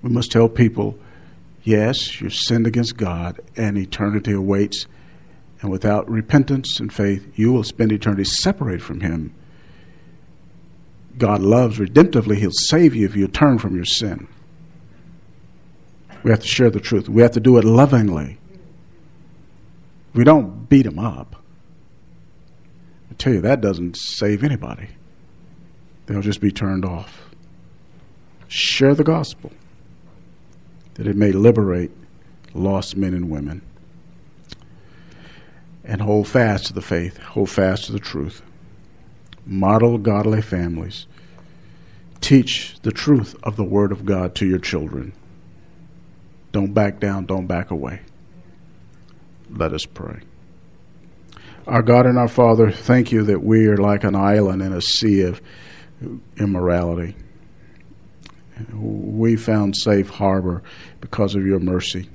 We 0.00 0.10
must 0.10 0.30
tell 0.30 0.48
people, 0.48 0.98
yes, 1.64 2.20
you've 2.20 2.34
sinned 2.34 2.66
against 2.66 2.96
God 2.96 3.40
and 3.56 3.76
eternity 3.76 4.32
awaits. 4.32 4.86
And 5.60 5.70
without 5.70 6.08
repentance 6.08 6.78
and 6.78 6.92
faith, 6.92 7.26
you 7.34 7.52
will 7.52 7.64
spend 7.64 7.90
eternity 7.90 8.24
separated 8.24 8.82
from 8.82 9.00
Him. 9.00 9.34
God 11.18 11.40
loves 11.40 11.78
redemptively. 11.78 12.36
He'll 12.36 12.50
save 12.52 12.94
you 12.94 13.06
if 13.06 13.16
you 13.16 13.26
turn 13.28 13.58
from 13.58 13.74
your 13.74 13.84
sin. 13.84 14.28
We 16.24 16.30
have 16.30 16.40
to 16.40 16.48
share 16.48 16.70
the 16.70 16.80
truth. 16.80 17.08
We 17.08 17.22
have 17.22 17.32
to 17.32 17.40
do 17.40 17.58
it 17.58 17.64
lovingly. 17.64 18.38
We 20.14 20.24
don't 20.24 20.68
beat 20.68 20.82
them 20.82 20.98
up. 20.98 21.36
I 23.10 23.14
tell 23.14 23.34
you, 23.34 23.40
that 23.42 23.60
doesn't 23.60 23.96
save 23.96 24.42
anybody. 24.42 24.88
They'll 26.06 26.22
just 26.22 26.40
be 26.40 26.50
turned 26.50 26.84
off. 26.84 27.28
Share 28.48 28.94
the 28.94 29.04
gospel 29.04 29.52
that 30.94 31.06
it 31.06 31.16
may 31.16 31.30
liberate 31.30 31.90
lost 32.54 32.96
men 32.96 33.12
and 33.12 33.28
women. 33.28 33.60
And 35.84 36.00
hold 36.00 36.26
fast 36.26 36.66
to 36.66 36.72
the 36.72 36.80
faith, 36.80 37.18
hold 37.18 37.50
fast 37.50 37.84
to 37.86 37.92
the 37.92 37.98
truth. 37.98 38.40
Model 39.44 39.98
godly 39.98 40.40
families. 40.40 41.06
Teach 42.22 42.76
the 42.80 42.92
truth 42.92 43.36
of 43.42 43.56
the 43.56 43.64
Word 43.64 43.92
of 43.92 44.06
God 44.06 44.34
to 44.36 44.46
your 44.46 44.58
children. 44.58 45.12
Don't 46.54 46.72
back 46.72 47.00
down, 47.00 47.26
don't 47.26 47.48
back 47.48 47.72
away. 47.72 48.00
Let 49.50 49.72
us 49.72 49.86
pray. 49.86 50.20
Our 51.66 51.82
God 51.82 52.06
and 52.06 52.16
our 52.16 52.28
Father, 52.28 52.70
thank 52.70 53.10
you 53.10 53.24
that 53.24 53.42
we 53.42 53.66
are 53.66 53.76
like 53.76 54.04
an 54.04 54.14
island 54.14 54.62
in 54.62 54.72
a 54.72 54.80
sea 54.80 55.22
of 55.22 55.42
immorality. 56.36 57.16
We 58.72 59.34
found 59.34 59.76
safe 59.76 60.08
harbor 60.10 60.62
because 61.00 61.34
of 61.34 61.44
your 61.44 61.58
mercy. 61.58 62.08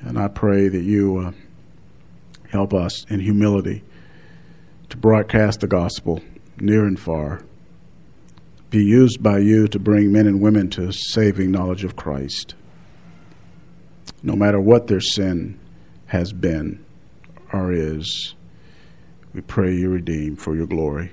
And 0.00 0.18
I 0.18 0.26
pray 0.26 0.66
that 0.66 0.82
you 0.82 1.18
uh, 1.18 1.32
help 2.50 2.74
us 2.74 3.06
in 3.08 3.20
humility 3.20 3.84
to 4.88 4.96
broadcast 4.96 5.60
the 5.60 5.68
gospel 5.68 6.20
near 6.58 6.84
and 6.84 6.98
far, 6.98 7.42
be 8.70 8.82
used 8.82 9.22
by 9.22 9.38
you 9.38 9.68
to 9.68 9.78
bring 9.78 10.10
men 10.10 10.26
and 10.26 10.40
women 10.40 10.68
to 10.70 10.90
saving 10.90 11.52
knowledge 11.52 11.84
of 11.84 11.94
Christ 11.94 12.56
no 14.22 14.34
matter 14.34 14.60
what 14.60 14.86
their 14.86 15.00
sin 15.00 15.58
has 16.06 16.32
been 16.32 16.84
or 17.52 17.72
is. 17.72 18.34
We 19.34 19.40
pray 19.42 19.74
you 19.74 19.90
redeem 19.90 20.36
for 20.36 20.56
your 20.56 20.66
glory 20.66 21.12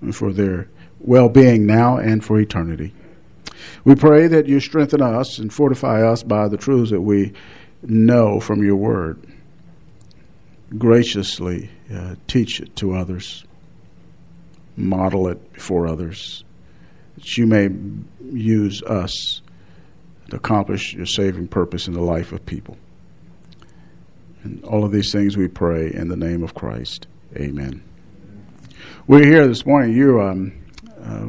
and 0.00 0.14
for 0.14 0.32
their 0.32 0.68
well 1.00 1.28
being 1.28 1.66
now 1.66 1.96
and 1.96 2.24
for 2.24 2.38
eternity. 2.38 2.92
We 3.84 3.94
pray 3.94 4.26
that 4.28 4.46
you 4.46 4.60
strengthen 4.60 5.02
us 5.02 5.38
and 5.38 5.52
fortify 5.52 6.02
us 6.06 6.22
by 6.22 6.48
the 6.48 6.56
truths 6.56 6.90
that 6.90 7.00
we 7.00 7.32
know 7.82 8.40
from 8.40 8.62
your 8.62 8.76
word. 8.76 9.24
Graciously 10.76 11.70
uh, 11.94 12.14
teach 12.26 12.60
it 12.60 12.74
to 12.76 12.94
others, 12.94 13.44
model 14.76 15.28
it 15.28 15.52
before 15.52 15.86
others, 15.86 16.44
that 17.16 17.36
you 17.36 17.46
may 17.46 17.68
use 18.32 18.82
us 18.82 19.41
to 20.32 20.36
accomplish 20.36 20.94
your 20.94 21.04
saving 21.04 21.46
purpose 21.46 21.86
in 21.86 21.92
the 21.92 22.00
life 22.00 22.32
of 22.32 22.46
people. 22.46 22.78
And 24.44 24.64
all 24.64 24.82
of 24.82 24.90
these 24.90 25.12
things 25.12 25.36
we 25.36 25.46
pray 25.46 25.92
in 25.92 26.08
the 26.08 26.16
name 26.16 26.42
of 26.42 26.54
Christ. 26.54 27.06
Amen. 27.36 27.84
We're 29.06 29.26
here 29.26 29.46
this 29.46 29.66
morning. 29.66 29.94
You, 29.94 30.22
um, 30.22 30.52
uh, 31.04 31.26